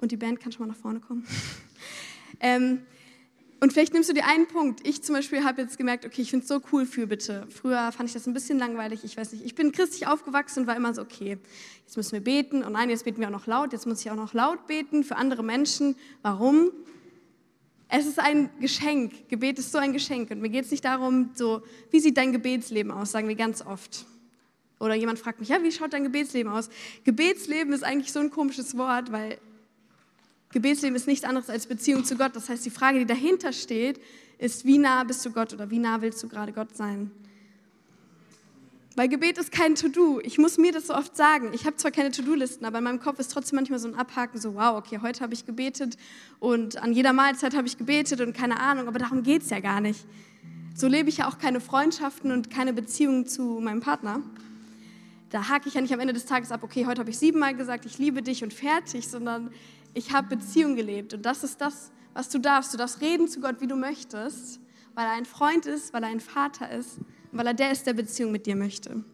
Und 0.00 0.12
die 0.12 0.16
Band 0.16 0.40
kann 0.40 0.52
schon 0.52 0.66
mal 0.66 0.72
nach 0.72 0.80
vorne 0.80 1.00
kommen. 1.00 1.26
ähm, 2.40 2.80
und 3.62 3.74
vielleicht 3.74 3.92
nimmst 3.92 4.08
du 4.08 4.14
dir 4.14 4.26
einen 4.26 4.46
Punkt. 4.46 4.86
Ich 4.88 5.02
zum 5.02 5.14
Beispiel 5.14 5.44
habe 5.44 5.60
jetzt 5.60 5.76
gemerkt, 5.76 6.06
okay, 6.06 6.22
ich 6.22 6.30
finde 6.30 6.44
es 6.44 6.48
so 6.48 6.62
cool, 6.72 6.86
Fürbitte. 6.86 7.46
Früher 7.50 7.92
fand 7.92 8.08
ich 8.08 8.14
das 8.14 8.26
ein 8.26 8.32
bisschen 8.32 8.58
langweilig. 8.58 9.04
Ich 9.04 9.18
weiß 9.18 9.32
nicht, 9.32 9.44
ich 9.44 9.54
bin 9.54 9.70
christlich 9.70 10.06
aufgewachsen 10.06 10.60
und 10.60 10.66
war 10.66 10.76
immer 10.76 10.94
so, 10.94 11.02
okay, 11.02 11.36
jetzt 11.84 11.96
müssen 11.98 12.12
wir 12.12 12.24
beten. 12.24 12.64
Und 12.64 12.72
nein, 12.72 12.88
jetzt 12.88 13.04
beten 13.04 13.20
wir 13.20 13.28
auch 13.28 13.32
noch 13.32 13.46
laut. 13.46 13.74
Jetzt 13.74 13.86
muss 13.86 14.00
ich 14.00 14.10
auch 14.10 14.16
noch 14.16 14.32
laut 14.32 14.66
beten 14.66 15.04
für 15.04 15.16
andere 15.16 15.42
Menschen. 15.42 15.94
Warum? 16.22 16.70
Es 17.92 18.06
ist 18.06 18.20
ein 18.20 18.50
Geschenk. 18.60 19.28
Gebet 19.28 19.58
ist 19.58 19.72
so 19.72 19.78
ein 19.78 19.92
Geschenk. 19.92 20.30
Und 20.30 20.40
mir 20.40 20.48
geht 20.48 20.64
es 20.64 20.70
nicht 20.70 20.84
darum, 20.84 21.30
so, 21.34 21.62
wie 21.90 21.98
sieht 21.98 22.16
dein 22.16 22.32
Gebetsleben 22.32 22.92
aus, 22.92 23.10
sagen 23.10 23.26
wir 23.26 23.34
ganz 23.34 23.66
oft. 23.66 24.06
Oder 24.78 24.94
jemand 24.94 25.18
fragt 25.18 25.40
mich, 25.40 25.48
ja, 25.48 25.60
wie 25.62 25.72
schaut 25.72 25.92
dein 25.92 26.04
Gebetsleben 26.04 26.50
aus? 26.52 26.70
Gebetsleben 27.04 27.72
ist 27.72 27.82
eigentlich 27.82 28.12
so 28.12 28.20
ein 28.20 28.30
komisches 28.30 28.76
Wort, 28.78 29.10
weil 29.10 29.38
Gebetsleben 30.52 30.94
ist 30.94 31.08
nichts 31.08 31.24
anderes 31.24 31.50
als 31.50 31.66
Beziehung 31.66 32.04
zu 32.04 32.16
Gott. 32.16 32.34
Das 32.36 32.48
heißt, 32.48 32.64
die 32.64 32.70
Frage, 32.70 33.00
die 33.00 33.06
dahinter 33.06 33.52
steht, 33.52 34.00
ist, 34.38 34.64
wie 34.64 34.78
nah 34.78 35.02
bist 35.02 35.26
du 35.26 35.32
Gott 35.32 35.52
oder 35.52 35.68
wie 35.70 35.78
nah 35.80 36.00
willst 36.00 36.22
du 36.22 36.28
gerade 36.28 36.52
Gott 36.52 36.76
sein? 36.76 37.10
Weil 38.96 39.08
Gebet 39.08 39.38
ist 39.38 39.52
kein 39.52 39.76
To-Do. 39.76 40.20
Ich 40.24 40.36
muss 40.36 40.58
mir 40.58 40.72
das 40.72 40.88
so 40.88 40.94
oft 40.94 41.16
sagen. 41.16 41.50
Ich 41.52 41.64
habe 41.64 41.76
zwar 41.76 41.92
keine 41.92 42.10
To-Do-Listen, 42.10 42.64
aber 42.64 42.78
in 42.78 42.84
meinem 42.84 43.00
Kopf 43.00 43.20
ist 43.20 43.32
trotzdem 43.32 43.56
manchmal 43.56 43.78
so 43.78 43.86
ein 43.86 43.94
Abhaken, 43.94 44.40
so 44.40 44.54
wow, 44.54 44.76
okay, 44.76 44.98
heute 45.00 45.20
habe 45.20 45.32
ich 45.32 45.46
gebetet 45.46 45.96
und 46.40 46.82
an 46.82 46.92
jeder 46.92 47.12
Mahlzeit 47.12 47.56
habe 47.56 47.68
ich 47.68 47.78
gebetet 47.78 48.20
und 48.20 48.36
keine 48.36 48.58
Ahnung, 48.58 48.88
aber 48.88 48.98
darum 48.98 49.22
geht 49.22 49.42
es 49.42 49.50
ja 49.50 49.60
gar 49.60 49.80
nicht. 49.80 50.04
So 50.74 50.88
lebe 50.88 51.08
ich 51.08 51.18
ja 51.18 51.28
auch 51.28 51.38
keine 51.38 51.60
Freundschaften 51.60 52.32
und 52.32 52.50
keine 52.50 52.72
Beziehungen 52.72 53.26
zu 53.26 53.60
meinem 53.60 53.80
Partner. 53.80 54.22
Da 55.30 55.48
hake 55.48 55.68
ich 55.68 55.74
ja 55.74 55.80
nicht 55.80 55.94
am 55.94 56.00
Ende 56.00 56.12
des 56.12 56.26
Tages 56.26 56.50
ab, 56.50 56.64
okay, 56.64 56.86
heute 56.86 57.00
habe 57.00 57.10
ich 57.10 57.18
siebenmal 57.18 57.54
gesagt, 57.54 57.86
ich 57.86 57.98
liebe 57.98 58.22
dich 58.22 58.42
und 58.42 58.52
fertig, 58.52 59.08
sondern 59.08 59.52
ich 59.94 60.12
habe 60.12 60.36
Beziehung 60.36 60.74
gelebt. 60.74 61.14
Und 61.14 61.24
das 61.24 61.44
ist 61.44 61.60
das, 61.60 61.92
was 62.12 62.28
du 62.28 62.38
darfst. 62.38 62.72
Du 62.72 62.78
darfst 62.78 63.00
reden 63.00 63.28
zu 63.28 63.40
Gott, 63.40 63.60
wie 63.60 63.68
du 63.68 63.76
möchtest, 63.76 64.58
weil 64.94 65.06
er 65.06 65.12
ein 65.12 65.26
Freund 65.26 65.66
ist, 65.66 65.92
weil 65.92 66.02
er 66.02 66.08
ein 66.08 66.20
Vater 66.20 66.70
ist, 66.70 66.98
weil 67.32 67.46
er 67.46 67.54
der 67.54 67.72
ist, 67.72 67.86
der 67.86 67.94
Beziehung 67.94 68.32
mit 68.32 68.46
dir 68.46 68.56
möchte. 68.56 69.04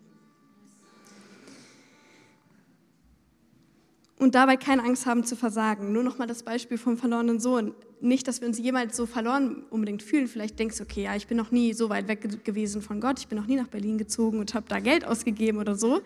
und 4.18 4.35
dabei 4.35 4.57
keine 4.57 4.83
Angst 4.83 5.07
haben 5.07 5.24
zu 5.24 5.37
versagen. 5.37 5.92
Nur 5.92 6.02
noch 6.02 6.18
mal 6.18 6.26
das 6.26 6.42
Beispiel 6.42 6.79
vom 6.79 6.96
verlorenen 6.96 7.38
Sohn. 7.38 7.74
Nicht, 8.00 8.26
dass 8.29 8.40
wir 8.40 8.48
uns 8.48 8.59
jemals 8.59 8.96
so 8.96 9.07
verloren 9.07 9.64
unbedingt 9.70 10.02
fühlen. 10.02 10.26
Vielleicht 10.26 10.59
denkst 10.59 10.79
du, 10.79 10.85
okay, 10.85 11.05
ja, 11.05 11.16
ich 11.16 11.26
bin 11.26 11.37
noch 11.37 11.50
nie 11.50 11.72
so 11.72 11.88
weit 11.88 12.09
weg 12.09 12.44
gewesen 12.44 12.83
von 12.83 13.00
Gott, 13.00 13.18
ich 13.18 13.29
bin 13.29 13.38
noch 13.38 13.46
nie 13.46 13.57
nach 13.57 13.68
Berlin 13.68 13.98
gezogen 13.98 14.38
und 14.38 14.55
habe 14.55 14.66
da 14.68 14.81
Geld 14.81 15.05
ausgegeben 15.05 15.59
oder 15.59 15.76
so. 15.76 16.00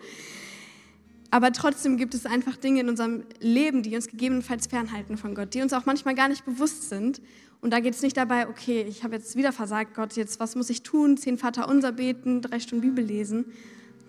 Aber 1.31 1.53
trotzdem 1.53 1.95
gibt 1.95 2.13
es 2.13 2.25
einfach 2.25 2.57
Dinge 2.57 2.81
in 2.81 2.89
unserem 2.89 3.23
Leben, 3.39 3.83
die 3.83 3.95
uns 3.95 4.07
gegebenenfalls 4.07 4.67
fernhalten 4.67 5.17
von 5.17 5.33
Gott, 5.33 5.53
die 5.53 5.61
uns 5.61 5.71
auch 5.71 5.85
manchmal 5.85 6.13
gar 6.13 6.27
nicht 6.27 6.45
bewusst 6.45 6.89
sind. 6.89 7.21
Und 7.61 7.71
da 7.71 7.79
geht 7.79 7.93
es 7.93 8.01
nicht 8.01 8.17
dabei, 8.17 8.49
okay, 8.49 8.83
ich 8.89 9.03
habe 9.03 9.15
jetzt 9.15 9.35
wieder 9.35 9.53
versagt, 9.53 9.93
Gott, 9.93 10.15
jetzt 10.15 10.39
was 10.39 10.55
muss 10.55 10.69
ich 10.71 10.81
tun? 10.81 11.15
Zehn 11.17 11.37
Vater 11.37 11.69
unser 11.69 11.91
beten, 11.91 12.41
drei 12.41 12.59
Stunden 12.59 12.81
Bibel 12.81 13.05
lesen. 13.05 13.45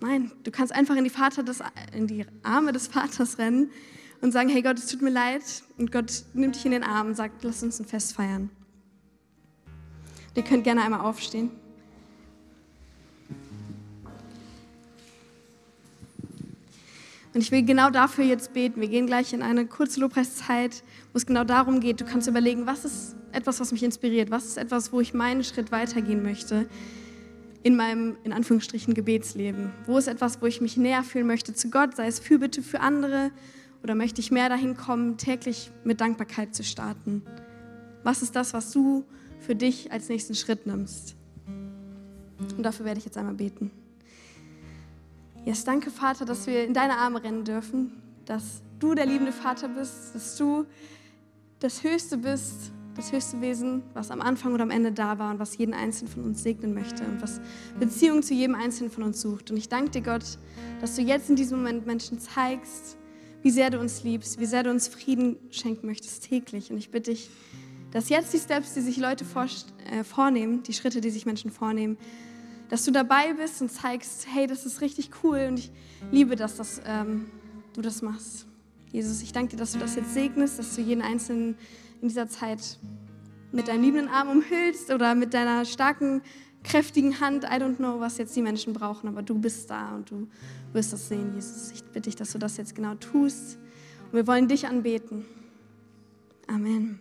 Nein, 0.01 0.31
du 0.43 0.51
kannst 0.51 0.73
einfach 0.73 0.95
in 0.95 1.03
die, 1.03 1.11
Vater 1.11 1.43
des, 1.43 1.59
in 1.95 2.07
die 2.07 2.25
Arme 2.41 2.73
des 2.73 2.87
Vaters 2.87 3.37
rennen 3.37 3.69
und 4.21 4.31
sagen, 4.31 4.49
hey 4.49 4.63
Gott, 4.63 4.79
es 4.79 4.87
tut 4.87 5.01
mir 5.01 5.11
leid. 5.11 5.43
Und 5.77 5.91
Gott 5.91 6.23
nimmt 6.33 6.55
dich 6.55 6.65
in 6.65 6.71
den 6.71 6.83
Arm 6.83 7.07
und 7.07 7.15
sagt, 7.15 7.43
lass 7.43 7.61
uns 7.61 7.79
ein 7.79 7.85
Fest 7.85 8.13
feiern. 8.13 8.49
ihr 10.35 10.43
könnt 10.43 10.63
gerne 10.63 10.81
einmal 10.81 11.01
aufstehen. 11.01 11.51
Und 17.33 17.41
ich 17.41 17.51
will 17.51 17.63
genau 17.63 17.89
dafür 17.89 18.25
jetzt 18.25 18.53
beten. 18.53 18.79
Wir 18.79 18.87
gehen 18.87 19.07
gleich 19.07 19.33
in 19.33 19.41
eine 19.41 19.65
kurze 19.65 19.99
Lobpreiszeit, 19.99 20.83
wo 21.11 21.17
es 21.17 21.25
genau 21.25 21.43
darum 21.43 21.79
geht. 21.79 21.99
Du 21.99 22.05
kannst 22.05 22.27
überlegen, 22.27 22.67
was 22.67 22.85
ist 22.85 23.15
etwas, 23.31 23.59
was 23.59 23.71
mich 23.71 23.83
inspiriert? 23.83 24.29
Was 24.29 24.45
ist 24.45 24.57
etwas, 24.57 24.93
wo 24.93 25.01
ich 25.01 25.13
meinen 25.13 25.43
Schritt 25.43 25.71
weitergehen 25.71 26.21
möchte? 26.21 26.67
in 27.63 27.77
meinem, 27.77 28.17
in 28.23 28.33
Anführungsstrichen, 28.33 28.93
Gebetsleben? 28.93 29.71
Wo 29.85 29.97
ist 29.97 30.07
etwas, 30.07 30.41
wo 30.41 30.45
ich 30.45 30.61
mich 30.61 30.77
näher 30.77 31.03
fühlen 31.03 31.25
möchte 31.25 31.53
zu 31.53 31.69
Gott, 31.69 31.95
sei 31.95 32.07
es 32.07 32.19
Fürbitte 32.19 32.61
für 32.61 32.81
andere 32.81 33.31
oder 33.81 33.95
möchte 33.95 34.21
ich 34.21 34.31
mehr 34.31 34.49
dahin 34.49 34.77
kommen, 34.77 35.17
täglich 35.17 35.71
mit 35.83 36.01
Dankbarkeit 36.01 36.53
zu 36.53 36.63
starten? 36.63 37.23
Was 38.03 38.21
ist 38.21 38.35
das, 38.35 38.53
was 38.53 38.71
du 38.71 39.05
für 39.39 39.55
dich 39.55 39.91
als 39.91 40.09
nächsten 40.09 40.35
Schritt 40.35 40.67
nimmst? 40.67 41.15
Und 42.57 42.63
dafür 42.63 42.85
werde 42.85 42.99
ich 42.99 43.05
jetzt 43.05 43.17
einmal 43.17 43.35
beten. 43.35 43.71
Yes, 45.45 45.63
danke, 45.63 45.91
Vater, 45.91 46.25
dass 46.25 46.47
wir 46.47 46.63
in 46.63 46.73
deine 46.73 46.97
Arme 46.97 47.23
rennen 47.23 47.43
dürfen, 47.43 48.01
dass 48.25 48.61
du 48.79 48.95
der 48.95 49.05
liebende 49.05 49.31
Vater 49.31 49.67
bist, 49.67 50.15
dass 50.15 50.37
du 50.37 50.65
das 51.59 51.83
Höchste 51.83 52.17
bist 52.17 52.71
das 52.95 53.11
höchste 53.11 53.41
Wesen, 53.41 53.83
was 53.93 54.11
am 54.11 54.21
Anfang 54.21 54.53
oder 54.53 54.63
am 54.63 54.69
Ende 54.69 54.91
da 54.91 55.17
war 55.17 55.31
und 55.31 55.39
was 55.39 55.57
jeden 55.57 55.73
Einzelnen 55.73 56.11
von 56.11 56.23
uns 56.23 56.43
segnen 56.43 56.73
möchte 56.73 57.03
und 57.03 57.21
was 57.21 57.41
Beziehung 57.79 58.21
zu 58.21 58.33
jedem 58.33 58.55
Einzelnen 58.55 58.91
von 58.91 59.03
uns 59.03 59.21
sucht. 59.21 59.51
Und 59.51 59.57
ich 59.57 59.69
danke 59.69 59.91
dir, 59.91 60.01
Gott, 60.01 60.37
dass 60.81 60.95
du 60.95 61.01
jetzt 61.01 61.29
in 61.29 61.35
diesem 61.35 61.59
Moment 61.59 61.85
Menschen 61.85 62.19
zeigst, 62.19 62.97
wie 63.41 63.51
sehr 63.51 63.69
du 63.69 63.79
uns 63.79 64.03
liebst, 64.03 64.39
wie 64.39 64.45
sehr 64.45 64.63
du 64.63 64.69
uns 64.69 64.87
Frieden 64.87 65.37
schenken 65.49 65.87
möchtest 65.87 66.25
täglich. 66.25 66.71
Und 66.71 66.77
ich 66.77 66.91
bitte 66.91 67.11
dich, 67.11 67.29
dass 67.91 68.09
jetzt 68.09 68.33
die 68.33 68.39
Steps, 68.39 68.73
die 68.73 68.81
sich 68.81 68.97
Leute 68.97 69.25
vor, 69.25 69.47
äh, 69.91 70.03
vornehmen, 70.03 70.63
die 70.63 70.73
Schritte, 70.73 71.01
die 71.01 71.09
sich 71.09 71.25
Menschen 71.25 71.51
vornehmen, 71.51 71.97
dass 72.73 72.85
du 72.85 72.91
dabei 72.91 73.33
bist 73.33 73.61
und 73.61 73.69
zeigst, 73.69 74.25
hey, 74.33 74.47
das 74.47 74.65
ist 74.65 74.81
richtig 74.81 75.11
cool 75.23 75.45
und 75.47 75.59
ich 75.59 75.71
liebe 76.09 76.35
das, 76.35 76.55
dass 76.55 76.81
ähm, 76.87 77.27
du 77.73 77.83
das 77.83 78.01
machst. 78.01 78.47
Jesus, 78.91 79.21
ich 79.21 79.31
danke 79.31 79.51
dir, 79.51 79.57
dass 79.57 79.73
du 79.73 79.77
das 79.77 79.95
jetzt 79.95 80.15
segnest, 80.15 80.57
dass 80.57 80.75
du 80.75 80.81
jeden 80.81 81.03
Einzelnen 81.03 81.55
in 82.01 82.07
dieser 82.07 82.27
Zeit 82.27 82.79
mit 83.51 83.67
deinem 83.67 83.83
liebenden 83.83 84.07
Arm 84.07 84.27
umhüllst 84.27 84.89
oder 84.89 85.13
mit 85.13 85.35
deiner 85.35 85.65
starken, 85.65 86.23
kräftigen 86.63 87.19
Hand. 87.19 87.43
I 87.43 87.57
don't 87.61 87.75
know, 87.75 87.99
was 87.99 88.17
jetzt 88.17 88.35
die 88.35 88.41
Menschen 88.41 88.73
brauchen, 88.73 89.07
aber 89.07 89.21
du 89.21 89.37
bist 89.37 89.69
da 89.69 89.93
und 89.93 90.09
du 90.09 90.27
wirst 90.71 90.93
das 90.93 91.09
sehen, 91.09 91.35
Jesus. 91.35 91.69
Ich 91.73 91.83
bitte 91.83 92.09
dich, 92.09 92.15
dass 92.15 92.31
du 92.31 92.39
das 92.39 92.57
jetzt 92.57 92.73
genau 92.73 92.95
tust. 92.95 93.59
Und 94.05 94.13
wir 94.13 94.25
wollen 94.25 94.47
dich 94.47 94.65
anbeten. 94.65 95.25
Amen. 96.47 96.99